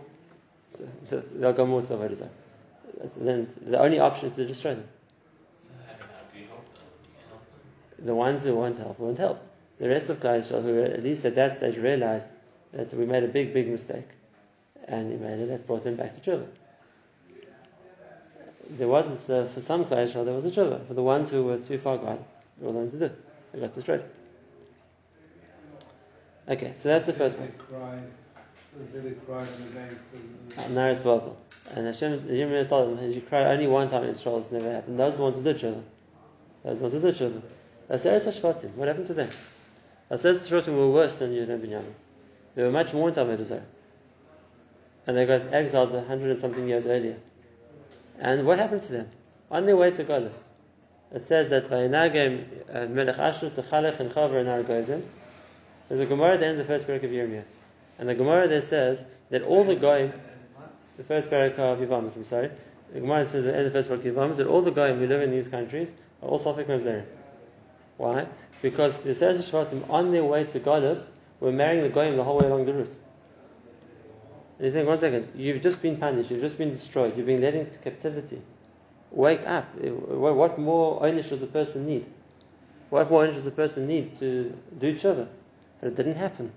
They'll 1.09 1.53
go 1.53 1.65
more 1.65 1.81
to 1.81 1.87
Avodah 1.87 2.15
Zarah. 2.15 2.29
Then 3.17 3.47
the 3.65 3.79
only 3.79 3.99
option 3.99 4.29
is 4.29 4.35
to 4.35 4.45
destroy 4.45 4.75
them. 4.75 4.87
So 5.59 5.69
how, 5.87 5.93
how 5.93 5.99
can 6.31 6.41
you 6.41 6.47
help 6.47 6.65
them? 6.73 6.83
You 7.03 7.09
can 7.15 7.29
help 7.29 7.97
them. 7.97 8.05
The 8.05 8.15
ones 8.15 8.43
who 8.43 8.55
want 8.55 8.77
help 8.77 8.99
won't 8.99 9.17
help. 9.17 9.43
The 9.79 9.89
rest 9.89 10.09
of 10.09 10.19
Klal 10.19 10.39
Yisrael, 10.39 10.61
who 10.61 10.83
at 10.83 11.03
least 11.03 11.25
at 11.25 11.35
that 11.35 11.57
stage 11.57 11.77
realized 11.77 12.29
that 12.71 12.93
we 12.93 13.05
made 13.05 13.23
a 13.23 13.27
big, 13.27 13.53
big 13.53 13.67
mistake, 13.67 14.07
and 14.87 15.11
he 15.11 15.17
made 15.17 15.39
it, 15.39 15.47
that 15.49 15.67
brought 15.67 15.83
them 15.83 15.95
back 15.95 16.13
to 16.13 16.19
tshuva. 16.19 16.45
There 18.69 18.87
wasn't, 18.87 19.29
uh, 19.29 19.47
for 19.47 19.61
some 19.61 19.85
Klal 19.85 20.07
Yisrael, 20.07 20.25
there 20.25 20.33
was 20.33 20.45
a 20.45 20.51
tshuva. 20.51 20.87
For 20.87 20.93
the 20.93 21.03
ones 21.03 21.29
who 21.29 21.43
were 21.43 21.57
too 21.57 21.77
far 21.77 21.97
gone, 21.97 22.23
there 22.57 22.69
were 22.69 22.81
nothing 22.81 22.99
to 22.99 23.09
do. 23.09 23.15
They 23.51 23.59
got 23.59 23.73
destroyed. 23.73 24.03
Okay, 26.47 26.73
so 26.75 26.89
that's 26.89 27.05
the 27.05 27.13
first 27.13 27.37
They 27.37 27.45
point. 27.45 27.57
cried. 27.69 28.03
They 28.77 28.85
say 28.85 28.99
they 28.99 29.11
cried 29.11 29.47
on 29.47 29.63
the 29.67 29.75
banks 29.75 30.13
of 30.13 30.73
the. 30.73 30.79
Naris 30.79 30.97
Babel. 30.97 31.37
And 31.75 31.85
Hashem, 31.85 32.27
the 32.27 32.33
Yirmiyah 32.33 32.67
told 32.67 32.97
them, 32.97 33.11
you 33.11 33.21
cry 33.21 33.45
only 33.45 33.67
one 33.67 33.89
time 33.89 34.03
in 34.03 34.09
Israel, 34.09 34.39
it's 34.39 34.51
never 34.51 34.71
happened. 34.71 34.99
Those 34.99 35.15
ones 35.17 35.35
who 35.37 35.43
did 35.43 35.57
tshuva. 35.57 35.81
Those 36.63 36.79
ones 36.79 36.93
who 36.93 36.99
did 36.99 37.15
tshuva. 37.15 37.41
Aseret 37.89 38.25
Hashvatim, 38.25 38.73
what 38.75 38.87
happened 38.87 39.07
to 39.07 39.13
them? 39.13 39.29
Aseret 40.11 40.35
Hashvatim 40.35 40.75
were 40.75 40.89
worse 40.89 41.19
than 41.19 41.31
Yehuda 41.31 41.63
and. 41.77 41.95
They 42.55 42.63
were 42.63 42.71
much 42.71 42.93
more 42.93 43.09
in 43.09 43.15
Talmud 43.15 43.43
Zarah. 43.45 43.61
And 45.07 45.17
they 45.17 45.25
got 45.25 45.53
exiled 45.53 45.93
a 45.95 46.03
hundred 46.03 46.31
and 46.31 46.39
something 46.39 46.67
years 46.67 46.85
earlier. 46.85 47.17
And 48.19 48.45
what 48.45 48.59
happened 48.59 48.83
to 48.83 48.91
them? 48.91 49.09
On 49.51 49.65
their 49.65 49.77
way 49.77 49.91
to 49.91 50.03
Golis. 50.03 50.39
It 51.11 51.27
says 51.27 51.49
that 51.49 51.69
Vayinagem 51.69 52.45
uh, 52.73 52.87
Melech 52.87 53.19
Ashur 53.19 53.49
Techalech 53.49 53.99
and 53.99 54.11
Chavar 54.11 54.39
and 54.39 54.49
Argozim. 54.49 55.03
There's 55.87 55.99
a 55.99 56.05
Gemara 56.05 56.33
at 56.33 56.39
the 56.39 56.47
end 56.47 56.59
of 56.59 56.67
the 56.67 56.73
first 56.73 56.87
parak 56.87 57.03
of 57.03 57.11
Yirmiyah. 57.11 57.43
And 57.99 58.09
the 58.09 58.15
Gemara 58.15 58.47
there 58.47 58.61
says 58.61 59.05
that 59.29 59.43
all 59.43 59.63
the 59.63 59.75
Goyim, 59.75 60.11
the 60.97 61.03
first 61.03 61.29
parak 61.29 61.59
of 61.59 61.79
Yavamas, 61.79 62.15
I'm 62.15 62.25
sorry, 62.25 62.49
the 62.91 62.99
Gemara 62.99 63.27
says 63.27 63.45
at 63.45 63.51
the 63.51 63.57
end 63.57 63.67
of 63.67 63.73
the 63.73 63.79
first 63.79 63.89
parak 63.89 64.07
of 64.07 64.15
Yavamas 64.15 64.37
that 64.37 64.47
all 64.47 64.61
the 64.61 64.71
Goyim 64.71 64.97
who 64.97 65.07
live 65.07 65.21
in 65.21 65.29
these 65.29 65.47
countries 65.47 65.91
are 66.21 66.29
all 66.29 66.39
Sophic 66.39 66.65
Mamzerim. 66.65 67.05
Why? 67.97 68.25
Because 68.61 68.99
the 69.01 69.13
Seres 69.13 69.51
Shvatim 69.51 69.87
on 69.89 70.11
their 70.11 70.23
way 70.23 70.45
to 70.45 70.59
Golis 70.59 71.09
were 71.39 71.51
marrying 71.51 71.83
the 71.83 71.89
Goyim 71.89 72.17
the 72.17 72.23
whole 72.23 72.39
way 72.39 72.47
along 72.47 72.65
the 72.65 72.73
route. 72.73 72.95
And 74.57 74.67
you 74.67 74.71
think, 74.71 74.87
one 74.87 74.99
second, 74.99 75.29
you've 75.35 75.61
just 75.61 75.81
been 75.81 75.97
punished, 75.97 76.31
you've 76.31 76.41
just 76.41 76.57
been 76.57 76.71
destroyed, 76.71 77.17
you've 77.17 77.25
been 77.25 77.41
led 77.41 77.55
into 77.55 77.77
captivity. 77.79 78.41
Wake 79.11 79.45
up. 79.45 79.75
What 79.75 80.57
more 80.57 81.03
onus 81.03 81.29
does 81.29 81.43
a 81.43 81.47
person 81.47 81.85
need? 81.87 82.05
What 82.89 83.09
more 83.09 83.23
onus 83.23 83.37
does 83.37 83.47
a 83.47 83.51
person 83.51 83.87
need 83.87 84.15
to 84.17 84.55
do 84.79 84.95
tshuva? 84.95 85.27
But 85.79 85.87
it 85.89 85.95
didn't 85.95 86.15
happen. 86.15 86.51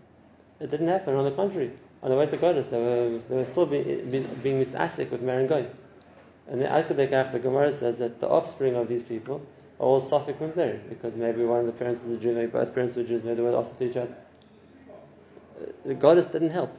It 0.60 0.70
didn't 0.70 0.88
happen. 0.88 1.14
On 1.16 1.24
the 1.24 1.32
contrary, 1.32 1.72
on 2.02 2.10
the 2.10 2.16
way 2.16 2.26
to 2.26 2.36
Golis, 2.36 2.70
they 2.70 2.78
were, 2.78 3.18
they 3.28 3.36
were 3.36 3.44
still 3.44 3.66
being, 3.66 4.10
being, 4.10 4.26
being 4.42 4.62
misasik 4.62 5.10
with 5.10 5.20
Goy. 5.48 5.66
And 6.48 6.60
the 6.60 6.70
Al-Qadekach, 6.70 7.32
the 7.32 7.40
Gemara 7.40 7.72
says 7.72 7.98
that 7.98 8.20
the 8.20 8.28
offspring 8.28 8.76
of 8.76 8.88
these 8.88 9.02
people 9.02 9.42
are 9.80 9.86
all 9.86 10.00
Sophic 10.00 10.38
Mamzeri, 10.38 10.88
because 10.88 11.14
maybe 11.14 11.44
one 11.44 11.60
of 11.60 11.66
the 11.66 11.72
parents 11.72 12.02
was 12.04 12.12
a 12.12 12.20
Jew, 12.20 12.32
maybe 12.34 12.46
both 12.46 12.72
parents 12.74 12.94
were 12.94 13.02
Jews, 13.02 13.24
maybe 13.24 13.36
they 13.36 13.42
were 13.42 13.56
also 13.56 13.74
to 13.74 13.90
each 13.90 13.96
other. 13.96 14.14
The 15.84 15.94
Golis 15.94 16.30
didn't 16.30 16.50
help. 16.50 16.72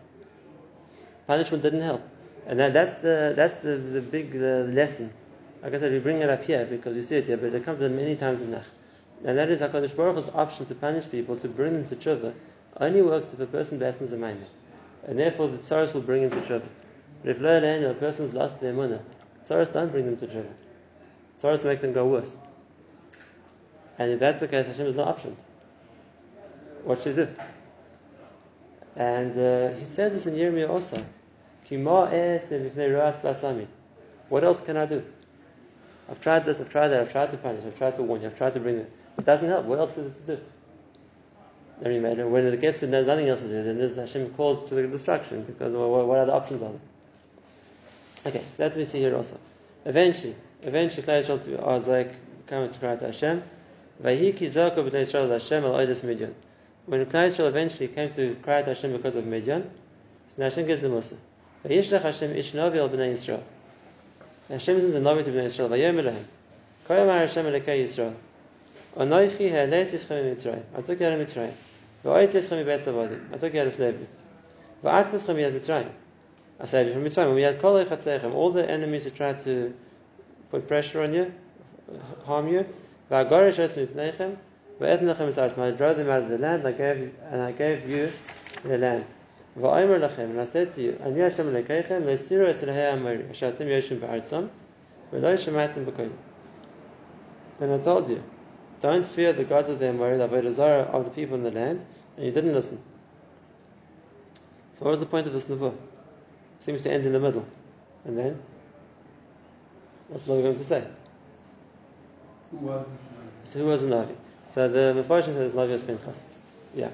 Punishment 1.28 1.62
didn't 1.62 1.82
help. 1.82 2.02
And 2.48 2.60
that, 2.60 2.74
that's 2.74 2.96
the 2.98 3.34
that's 3.36 3.60
the, 3.60 3.76
the 3.78 4.02
big 4.02 4.34
uh, 4.36 4.72
lesson. 4.74 5.14
Like 5.62 5.74
I 5.74 5.80
said, 5.80 5.92
we 5.92 6.00
bring 6.00 6.22
it 6.22 6.30
up 6.30 6.46
here 6.46 6.66
because 6.66 6.96
we 6.96 7.02
see 7.02 7.18
it 7.18 7.26
here, 7.26 7.36
but 7.36 7.54
it 7.54 7.66
comes 7.66 7.82
in 7.82 7.96
many 7.96 8.16
times 8.16 8.42
in 8.42 8.52
Nach. 8.52 8.64
And 9.26 9.38
that 9.38 9.50
is 9.50 9.60
HaKadosh 9.60 9.96
Baruch 9.96 10.16
Hu's 10.16 10.30
option 10.30 10.66
to 10.68 10.76
punish 10.76 11.10
people, 11.10 11.36
to 11.38 11.48
bring 11.48 11.74
them 11.74 11.88
to 11.88 11.96
tshuva, 11.96 12.34
only 12.80 13.02
works 13.02 13.34
if 13.34 13.40
a 13.40 13.46
person 13.46 13.80
battles 13.80 14.14
a 14.14 14.18
maimah. 14.18 14.46
And 15.06 15.20
therefore 15.20 15.50
the 15.50 15.58
tzaros 15.58 15.94
will 15.94 16.02
bring 16.02 16.24
him 16.24 16.30
to 16.30 16.38
tshuva. 16.38 16.68
But 17.24 17.32
if 17.32 17.42
lo 17.42 17.90
a 17.90 17.94
person's 17.96 18.34
lost 18.34 18.62
their 18.62 18.74
munah, 18.74 19.02
tzaros 19.48 19.74
don't 19.74 19.92
bring 19.92 20.06
them 20.06 20.18
to 20.18 20.28
tshuva. 20.28 20.54
Tzaros 21.42 21.66
make 21.66 21.82
them 21.82 21.92
go 21.92 22.08
worse. 22.08 22.36
And 23.98 24.12
if 24.12 24.20
that's 24.20 24.40
the 24.40 24.48
case, 24.48 24.68
Hashem 24.68 24.86
has 24.86 24.96
no 24.96 25.04
options. 25.04 25.44
What 26.84 27.02
should 27.02 27.18
he 27.18 27.26
do? 27.26 27.36
And 28.96 29.38
uh, 29.38 29.78
he 29.78 29.86
says 29.86 30.14
this 30.14 30.28
in 30.28 30.36
Yirmiyah 30.36 30.70
also. 30.70 31.04
What 31.70 32.14
else 34.44 34.62
can 34.62 34.78
I 34.78 34.86
do? 34.86 35.04
I've 36.10 36.22
tried 36.22 36.46
this, 36.46 36.62
I've 36.62 36.70
tried 36.70 36.88
that, 36.90 37.02
I've 37.02 37.12
tried 37.12 37.32
to 37.32 37.38
punish, 37.38 37.66
I've 37.66 37.78
tried 37.78 37.96
to 37.98 38.04
warn 38.04 38.22
you, 38.22 38.28
I've 38.28 38.38
tried 38.38 38.54
to 38.54 38.60
bring 38.60 38.78
it. 38.78 38.92
It 39.18 39.26
doesn't 39.26 39.48
help. 39.48 39.66
What 39.66 39.80
else 39.80 39.98
is 39.98 40.12
it 40.12 40.16
to 40.26 40.36
do? 40.38 40.42
I 41.84 41.90
mean, 41.90 42.32
when 42.32 42.46
it 42.46 42.62
gets 42.62 42.80
to 42.80 42.88
there's 42.88 43.06
nothing 43.06 43.28
else 43.28 43.42
to 43.42 43.48
do, 43.48 43.64
then 43.64 43.78
this 43.78 43.98
Hashem 43.98 44.30
calls 44.32 44.70
to 44.70 44.76
the 44.76 44.88
destruction 44.88 45.44
because 45.44 45.74
what, 45.74 46.18
other 46.18 46.32
options 46.32 46.62
are 46.62 46.72
there? 46.72 46.80
Okay, 48.28 48.44
so 48.50 48.64
that's 48.64 48.76
what 48.76 48.78
we 48.78 48.86
see 48.86 49.00
here 49.00 49.16
also. 49.16 49.38
Eventually, 49.86 50.36
eventually, 50.64 51.06
Klal 51.06 51.24
Yisrael 51.24 51.64
are 51.64 51.80
like 51.80 52.14
coming 52.48 52.72
to 52.72 52.80
cry 52.80 52.96
to 52.96 53.06
Hashem. 53.08 53.44
When 54.00 54.18
Klal 54.18 54.56
Yisrael 56.88 57.48
eventually 57.48 57.88
came 57.90 58.12
to 58.14 58.36
cry 58.42 58.62
to 58.62 58.70
Hashem 58.70 58.92
because 58.94 59.16
of 59.16 59.26
Midian, 59.26 59.70
so 60.30 60.42
Hashem 60.42 60.66
gives 60.66 60.82
the 60.82 60.90
Musa. 60.90 61.18
Vayishlech 61.66 62.02
Hashem 62.02 62.36
ish 62.36 62.54
navi 62.54 62.78
al 62.78 62.90
b'nei 62.90 63.14
Yisrael. 63.14 63.42
Hashem 64.50 64.80
sends 64.80 64.96
a 64.96 65.00
navi 65.00 65.24
to 65.24 65.32
b'nei 65.32 65.46
Yisrael. 65.46 65.70
Vayom 65.70 66.00
Elohim. 66.00 66.28
Koyamar 66.88 67.20
Hashem 67.20 67.46
elokei 67.46 67.84
Yisrael. 67.84 68.14
Anoichi 68.98 69.52
ha'eles 69.52 69.94
yischem 69.94 70.36
mitzrayim. 70.36 70.64
I 70.76 70.82
took 70.82 71.00
you 71.00 71.06
out 71.06 71.14
of 71.14 71.28
Mitzrayim. 71.28 71.54
V'oit 72.04 72.30
yischem 72.30 72.66
mibeis 72.66 72.88
avodim. 72.88 73.32
I 73.32 73.38
took 73.38 73.54
you 73.54 73.62
out 73.62 73.68
of 73.68 73.76
slavery. 73.76 74.08
V'at 74.84 75.12
yischem 75.12 75.36
miyad 75.36 75.54
Mitzrayim. 75.54 75.90
I 76.60 76.66
saved 76.66 76.88
you 76.88 76.94
from 76.96 77.04
Mitzrayim. 77.04 77.36
Miyad 77.36 77.62
kol 77.62 77.86
echatzeichem. 77.86 78.34
All 78.34 78.50
the 78.50 78.68
enemies 78.68 79.04
who 79.04 79.12
tried 79.12 79.38
to 79.40 79.72
put 80.50 80.68
pressure 80.68 81.04
on 81.04 81.14
you, 81.14 81.32
harm 82.26 82.48
you. 82.48 82.66
V'agorish 83.12 83.60
es 83.60 83.76
mipneichem. 83.76 84.36
V'et 84.80 85.02
lechem 85.02 85.28
es 85.28 85.58
I 85.58 85.72
drove 85.72 85.98
them 85.98 86.10
out 86.10 86.24
of 86.24 86.30
the 86.30 86.40
land. 86.40 86.68
I 86.68 86.72
gave 86.72 87.14
and 87.30 87.42
I 87.42 87.52
gave 87.52 87.88
you 87.88 88.10
the 88.64 88.80
land. 88.80 89.06
V'omer 89.58 90.00
lechem. 90.00 90.30
And 90.30 90.42
I 90.42 90.46
said 90.46 90.74
to 90.76 90.82
you, 90.82 91.00
Ani 91.04 91.20
Hashem 91.20 91.48
lekeichem 91.48 92.04
le'siru 92.04 92.48
es 92.48 92.62
elhei 92.62 92.94
amori. 92.94 93.24
Ashatim 93.24 93.68
yoshim 93.68 94.00
ba'artzom. 94.00 94.50
V'lo 95.12 95.34
shematzim 95.34 95.86
b'koyim. 95.86 96.14
Then 97.60 97.72
I 97.72 97.84
told 97.84 98.10
you, 98.10 98.24
don't 98.82 99.06
fear 99.06 99.34
the 99.34 99.44
gods 99.44 99.70
of 99.70 99.80
the 99.80 99.88
Amori, 99.88 100.18
the 100.18 100.28
Avodah 100.28 100.94
of 100.94 101.06
the 101.06 101.12
people 101.12 101.36
in 101.36 101.44
the 101.44 101.52
land, 101.52 101.84
and 102.16 102.26
you 102.26 102.32
didn't 102.32 102.54
listen. 102.54 102.80
So 104.78 104.86
what 104.86 104.92
was 104.92 105.00
the 105.00 105.08
point 105.08 105.26
of 105.26 105.34
this 105.34 105.46
nevuah? 105.46 105.76
Seems 106.60 106.84
to 106.84 106.92
end 106.92 107.06
in 107.06 107.14
the 107.14 107.20
middle. 107.20 107.46
And 108.06 108.18
then? 108.18 108.40
What's 110.08 110.26
the 110.26 110.34
Navi 110.34 110.44
going 110.44 110.58
to 110.58 110.64
say? 110.64 110.88
Who 112.52 112.58
was 112.58 112.88
this 112.90 113.04
man? 113.04 113.30
So 113.44 113.60
who 113.60 113.66
was 113.66 113.82
the 113.82 113.88
Navi? 113.88 114.16
So 114.48 114.68
the 114.70 115.02
Mepharshim 115.02 115.34
says 115.34 115.54
Navi 115.54 115.72
was 115.72 115.82
Pinchas. 115.82 116.30
Yeah, 116.76 116.90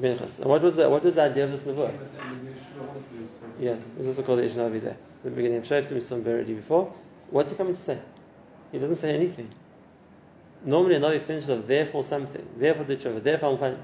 And 0.00 0.44
what 0.44 0.62
was 0.62 0.76
the, 0.76 0.88
what 0.88 1.02
was 1.02 1.16
the 1.16 1.22
idea 1.22 1.44
of 1.44 1.50
this 1.50 1.62
nevuah? 1.62 1.92
Yes, 3.58 3.84
it 3.84 3.98
was 3.98 4.06
also 4.06 4.22
called 4.22 4.38
the 4.38 4.44
Ish 4.44 4.52
Navi 4.52 4.80
there. 4.80 4.96
The 5.24 5.30
beginning 5.30 5.58
of 5.58 5.64
Shoftim, 5.64 5.92
we 5.92 6.00
saw 6.00 6.14
him 6.14 6.26
already 6.26 6.54
before. 6.54 6.92
What's 7.30 7.50
he 7.50 7.56
coming 7.56 7.74
to 7.74 7.82
say? 7.82 7.98
He 8.70 8.78
doesn't 8.78 8.96
say 8.96 9.12
anything. 9.12 9.50
Normally 10.64 10.96
a 10.96 11.00
Navi 11.00 11.20
finishes 11.20 11.50
off, 11.50 11.66
therefore 11.66 12.04
something, 12.04 12.46
therefore 12.56 12.84
the 12.84 12.96
tshuva, 12.96 13.22
therefore 13.22 13.52
I'm 13.52 13.58
fine. 13.58 13.78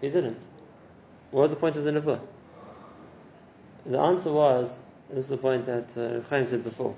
He 0.00 0.10
didn't. 0.10 0.40
What 1.30 1.42
was 1.42 1.50
the 1.50 1.56
point 1.56 1.76
of 1.76 1.84
the 1.84 1.92
Nevuah? 1.92 2.20
The 3.86 3.98
answer 3.98 4.32
was, 4.32 4.76
this 5.08 5.24
is 5.24 5.28
the 5.28 5.36
point 5.36 5.66
that 5.66 5.96
uh, 5.96 6.28
Chaim 6.28 6.46
said 6.46 6.64
before, 6.64 6.96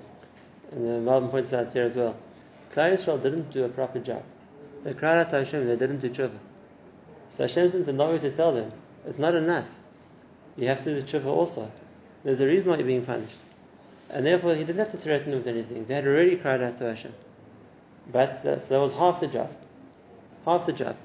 and 0.71 1.07
uh, 1.07 1.11
Malbim 1.11 1.29
points 1.29 1.53
out 1.53 1.71
here 1.73 1.83
as 1.83 1.95
well. 1.95 2.15
Klal 2.73 2.93
Yisrael 2.93 3.21
didn't 3.21 3.51
do 3.51 3.65
a 3.65 3.69
proper 3.69 3.99
job. 3.99 4.23
They 4.83 4.93
cried 4.93 5.19
out 5.19 5.29
to 5.29 5.37
Hashem, 5.37 5.67
they 5.67 5.75
didn't 5.75 5.99
do 5.99 6.09
tshuva. 6.09 6.37
So 7.35 7.43
Hashem 7.43 7.69
sent 7.69 7.85
the 7.85 7.91
Navi 7.91 8.21
to 8.21 8.31
tell 8.31 8.53
them, 8.53 8.71
it's 9.05 9.17
not 9.17 9.35
enough. 9.35 9.67
You 10.55 10.67
have 10.67 10.83
to 10.83 11.01
do 11.01 11.19
tshuva 11.19 11.25
also. 11.25 11.71
There's 12.23 12.39
a 12.39 12.45
reason 12.45 12.69
why 12.69 12.77
you're 12.77 12.85
being 12.85 13.05
punished. 13.05 13.37
And 14.09 14.25
therefore, 14.25 14.53
he 14.53 14.63
didn't 14.63 14.79
have 14.79 14.91
to 14.91 14.97
threaten 14.97 15.31
them 15.31 15.39
with 15.39 15.47
anything. 15.47 15.85
They 15.85 15.95
had 15.95 16.05
already 16.05 16.35
cried 16.35 16.61
out 16.61 16.77
to 16.77 16.85
Hashem. 16.85 17.13
But 18.11 18.43
that, 18.43 18.61
so 18.61 18.75
that 18.75 18.79
was 18.79 18.93
half 18.93 19.19
the 19.19 19.27
job. 19.27 19.51
Half 20.45 20.67
the 20.67 20.73
job. 20.73 20.95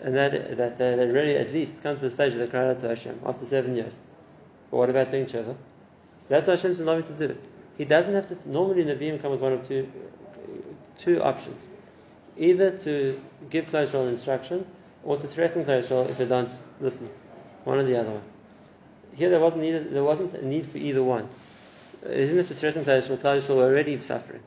And 0.00 0.14
that, 0.14 0.56
that 0.56 0.78
they 0.78 0.90
had 0.90 1.00
already 1.00 1.36
at 1.36 1.52
least 1.52 1.82
come 1.82 1.96
to 1.96 2.02
the 2.02 2.10
stage 2.10 2.34
where 2.34 2.46
they 2.46 2.50
cried 2.50 2.68
out 2.68 2.80
to 2.80 2.88
Hashem 2.88 3.20
after 3.26 3.44
seven 3.44 3.74
years. 3.74 3.98
But 4.70 4.76
what 4.76 4.90
about 4.90 5.10
doing 5.10 5.26
tshuva? 5.26 5.56
So 6.20 6.28
that's 6.28 6.46
what 6.46 6.58
Hashem's 6.58 6.80
allowing 6.80 7.02
to 7.04 7.12
do. 7.12 7.36
He 7.76 7.84
doesn't 7.84 8.14
have 8.14 8.28
to. 8.28 8.48
Normally, 8.48 8.84
Nevi'im 8.84 9.20
come 9.20 9.32
with 9.32 9.40
one 9.40 9.52
of 9.52 9.66
two, 9.66 9.90
two 10.98 11.22
options: 11.22 11.66
either 12.36 12.70
to 12.78 13.20
give 13.50 13.66
Yisrael 13.66 14.08
instruction, 14.08 14.66
or 15.04 15.18
to 15.18 15.28
threaten 15.28 15.64
Klal 15.64 16.08
if 16.08 16.18
they 16.18 16.26
don't 16.26 16.56
listen. 16.80 17.08
One 17.64 17.78
or 17.78 17.84
the 17.84 17.98
other 17.98 18.10
one. 18.10 18.22
Here, 19.14 19.30
there 19.30 19.40
wasn't 19.40 19.92
there 19.92 20.04
wasn't 20.04 20.34
a 20.34 20.46
need 20.46 20.66
for 20.66 20.78
either 20.78 21.02
one. 21.02 21.28
They 22.02 22.16
didn't 22.16 22.38
have 22.38 22.48
to 22.48 22.54
threaten 22.54 22.84
Klal 22.84 23.02
Yisrael. 23.02 23.18
Klal 23.18 23.40
Yisrael 23.40 23.56
were 23.56 23.64
already 23.64 24.00
suffering, 24.00 24.42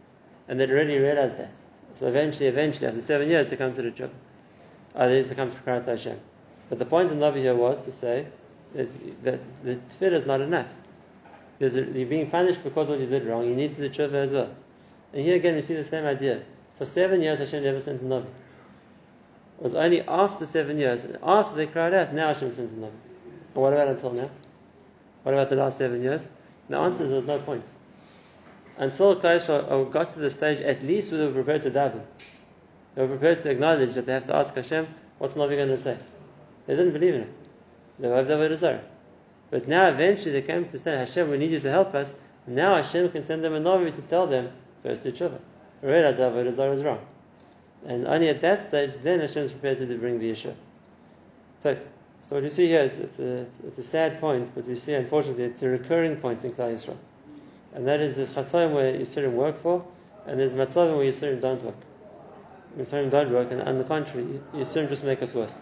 and 0.47 0.59
they'd 0.59 0.69
already 0.69 0.97
realized 0.97 1.37
that. 1.37 1.51
So 1.95 2.07
eventually, 2.07 2.47
eventually, 2.47 2.87
after 2.87 3.01
seven 3.01 3.27
years, 3.27 3.49
they 3.49 3.55
come 3.55 3.73
to 3.73 3.81
the 3.81 3.91
job. 3.91 4.11
Uh, 4.93 5.07
they 5.07 5.23
come 5.35 5.51
to 5.51 5.57
to 5.57 5.91
Hashem. 5.91 6.19
But 6.69 6.79
the 6.79 6.85
point 6.85 7.11
of 7.11 7.17
Navi 7.17 7.37
here 7.37 7.55
was 7.55 7.83
to 7.85 7.91
say 7.91 8.27
that, 8.75 9.23
that 9.23 9.39
the 9.63 9.75
tefillah 9.75 10.13
is 10.13 10.25
not 10.25 10.41
enough. 10.41 10.67
A, 11.59 11.69
you're 11.69 12.05
being 12.05 12.29
punished 12.29 12.63
because 12.63 12.87
what 12.87 12.99
you 12.99 13.07
did 13.07 13.25
wrong. 13.25 13.45
You 13.45 13.55
need 13.55 13.75
to 13.75 13.89
do 13.89 14.03
as 14.03 14.31
well. 14.31 14.49
And 15.13 15.23
here 15.23 15.35
again, 15.35 15.55
we 15.55 15.61
see 15.61 15.73
the 15.73 15.83
same 15.83 16.05
idea. 16.05 16.41
For 16.77 16.85
seven 16.85 17.21
years, 17.21 17.39
Hashem 17.39 17.63
never 17.63 17.79
sent 17.79 18.01
a 18.01 18.05
Navi. 18.05 18.27
It 19.57 19.63
was 19.63 19.73
only 19.73 20.01
after 20.01 20.45
seven 20.45 20.77
years, 20.77 21.05
after 21.23 21.55
they 21.55 21.65
cried 21.65 21.93
out, 21.93 22.13
now 22.13 22.27
Hashem 22.27 22.49
a 22.49 22.51
Navi. 22.51 22.83
And 22.83 22.91
what 23.55 23.73
about 23.73 23.87
until 23.87 24.13
now? 24.13 24.29
What 25.23 25.33
about 25.33 25.49
the 25.49 25.55
last 25.55 25.79
seven 25.79 26.03
years? 26.03 26.27
The 26.69 26.77
answer 26.77 27.03
is 27.03 27.09
there 27.09 27.17
was 27.17 27.25
no 27.25 27.39
point. 27.39 27.65
Until 28.77 29.19
Klal 29.19 29.71
uh, 29.71 29.83
got 29.85 30.11
to 30.11 30.19
the 30.19 30.29
stage, 30.29 30.61
at 30.61 30.83
least 30.83 31.11
we 31.11 31.17
were 31.17 31.31
prepared 31.31 31.63
to 31.63 31.71
daven. 31.71 32.03
They 32.93 33.01
were 33.01 33.07
prepared 33.07 33.41
to 33.43 33.49
acknowledge 33.49 33.95
that 33.95 34.05
they 34.05 34.13
have 34.13 34.27
to 34.27 34.35
ask 34.35 34.53
Hashem, 34.53 34.87
what's 35.17 35.33
Navi 35.33 35.55
going 35.55 35.69
to 35.69 35.77
say? 35.77 35.97
They 36.67 36.75
didn't 36.75 36.93
believe 36.93 37.15
in 37.15 37.21
it. 37.21 37.33
They 37.97 38.07
were 38.07 38.23
Avodah 38.23 38.81
But 39.49 39.67
now 39.67 39.87
eventually 39.89 40.33
they 40.33 40.43
came 40.43 40.69
to 40.69 40.77
say, 40.77 40.97
Hashem, 40.97 41.31
we 41.31 41.39
need 41.39 41.49
you 41.51 41.59
to 41.61 41.71
help 41.71 41.95
us. 41.95 42.13
Now 42.45 42.75
Hashem 42.75 43.09
can 43.11 43.23
send 43.23 43.43
them 43.43 43.55
a 43.55 43.59
Navi 43.59 43.95
to 43.95 44.01
tell 44.03 44.27
them, 44.27 44.51
first 44.83 45.01
to 45.03 45.11
tshuva. 45.11 45.39
Realize 45.81 46.17
Avodah 46.17 46.53
Zarah 46.53 46.73
is 46.73 46.83
wrong. 46.83 46.99
And 47.85 48.07
only 48.07 48.29
at 48.29 48.41
that 48.41 48.67
stage, 48.67 48.95
then 49.03 49.19
Hashem 49.19 49.43
is 49.43 49.51
prepared 49.51 49.79
to 49.79 49.97
bring 49.97 50.19
the 50.19 50.29
issue. 50.29 50.53
So, 51.61 51.77
so 52.23 52.35
what 52.35 52.43
you 52.43 52.49
see 52.49 52.67
here 52.67 52.81
is 52.81 52.99
it's 52.99 53.19
a, 53.19 53.47
it's, 53.65 53.77
a 53.77 53.83
sad 53.83 54.19
point, 54.19 54.51
but 54.53 54.67
we 54.67 54.75
see 54.75 54.93
unfortunately 54.93 55.45
it's 55.45 55.61
a 55.61 55.69
recurring 55.69 56.17
point 56.17 56.43
in 56.43 56.51
Klal 56.51 56.73
Yisrael. 56.73 56.97
And 57.73 57.87
that 57.87 58.01
is 58.01 58.15
this 58.15 58.29
Chatoim 58.29 58.73
where 58.73 58.93
Yisurim 58.93 59.33
work 59.33 59.61
for, 59.61 59.85
and 60.25 60.39
there's 60.39 60.53
Matzavim 60.53 60.97
where 60.97 61.05
Yisurim 61.05 61.39
don't 61.39 61.63
work. 61.63 61.75
Yisurim 62.77 63.09
don't 63.09 63.31
work, 63.31 63.51
and 63.51 63.61
on 63.61 63.77
the 63.77 63.83
contrary, 63.83 64.41
Yisurim 64.53 64.89
just 64.89 65.03
make 65.03 65.21
us 65.21 65.33
worse. 65.33 65.61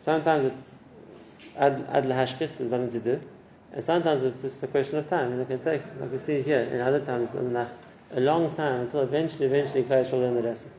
Sometimes 0.00 0.46
it's 0.46 0.78
ad, 1.56 1.86
ad 1.90 2.04
there's 2.04 2.60
nothing 2.60 2.90
to 2.90 3.00
do. 3.00 3.20
And 3.72 3.84
sometimes 3.84 4.22
it's 4.22 4.42
just 4.42 4.62
a 4.62 4.66
question 4.66 4.98
of 4.98 5.08
time. 5.08 5.32
And 5.32 5.40
it 5.40 5.48
can 5.48 5.60
take, 5.60 5.82
like 6.00 6.10
we 6.10 6.18
see 6.18 6.42
here, 6.42 6.60
in 6.60 6.80
other 6.80 7.00
times, 7.00 7.34
a 7.34 8.20
long 8.20 8.54
time 8.54 8.82
until 8.82 9.00
eventually, 9.00 9.46
eventually, 9.46 9.82
Klal 9.82 10.10
will 10.10 10.20
learn 10.20 10.34
the 10.34 10.42
lesson. 10.42 10.70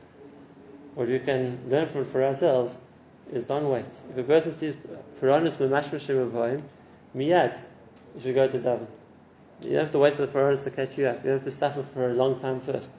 What 0.94 1.08
we 1.08 1.20
can 1.20 1.60
learn 1.68 1.88
from 1.88 2.04
for 2.04 2.24
ourselves 2.24 2.78
is 3.32 3.44
don't 3.44 3.68
wait. 3.68 3.86
If 4.10 4.18
a 4.18 4.24
person 4.24 4.52
sees 4.52 4.74
Puranis 5.20 5.56
Mamashmashim 5.56 6.30
Avoim, 6.30 6.62
miyad, 7.16 7.60
you 8.16 8.20
should 8.20 8.34
go 8.34 8.48
to 8.48 8.58
Daven. 8.58 8.86
You 9.60 9.70
don't 9.70 9.84
have 9.84 9.92
to 9.92 9.98
wait 9.98 10.16
for 10.16 10.26
the 10.26 10.32
Puranis 10.32 10.64
to 10.64 10.70
catch 10.70 10.98
you 10.98 11.06
up. 11.06 11.18
You 11.18 11.30
don't 11.30 11.38
have 11.38 11.44
to 11.44 11.50
suffer 11.50 11.82
for 11.84 12.10
a 12.10 12.14
long 12.14 12.40
time 12.40 12.60
first. 12.60 12.90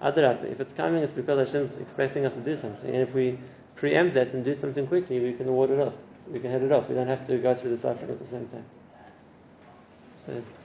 Adarab, 0.00 0.44
if 0.44 0.60
it's 0.60 0.72
coming, 0.72 1.02
it's 1.02 1.12
because 1.12 1.48
Hashem 1.48 1.66
is 1.66 1.78
expecting 1.78 2.26
us 2.26 2.34
to 2.34 2.40
do 2.40 2.56
something. 2.56 2.88
And 2.88 3.02
if 3.02 3.14
we 3.14 3.38
preempt 3.74 4.14
that 4.14 4.32
and 4.34 4.44
do 4.44 4.54
something 4.54 4.86
quickly, 4.86 5.18
we 5.20 5.32
can 5.32 5.46
ward 5.52 5.70
it 5.70 5.80
off. 5.80 5.94
We 6.30 6.38
can 6.38 6.50
head 6.50 6.62
it 6.62 6.70
off. 6.70 6.88
We 6.88 6.94
don't 6.94 7.08
have 7.08 7.26
to 7.26 7.38
go 7.38 7.54
through 7.54 7.70
the 7.70 7.78
suffering 7.78 8.10
at 8.10 8.20
the 8.20 8.26
same 8.26 8.46
time. 8.46 8.64
So. 10.26 10.61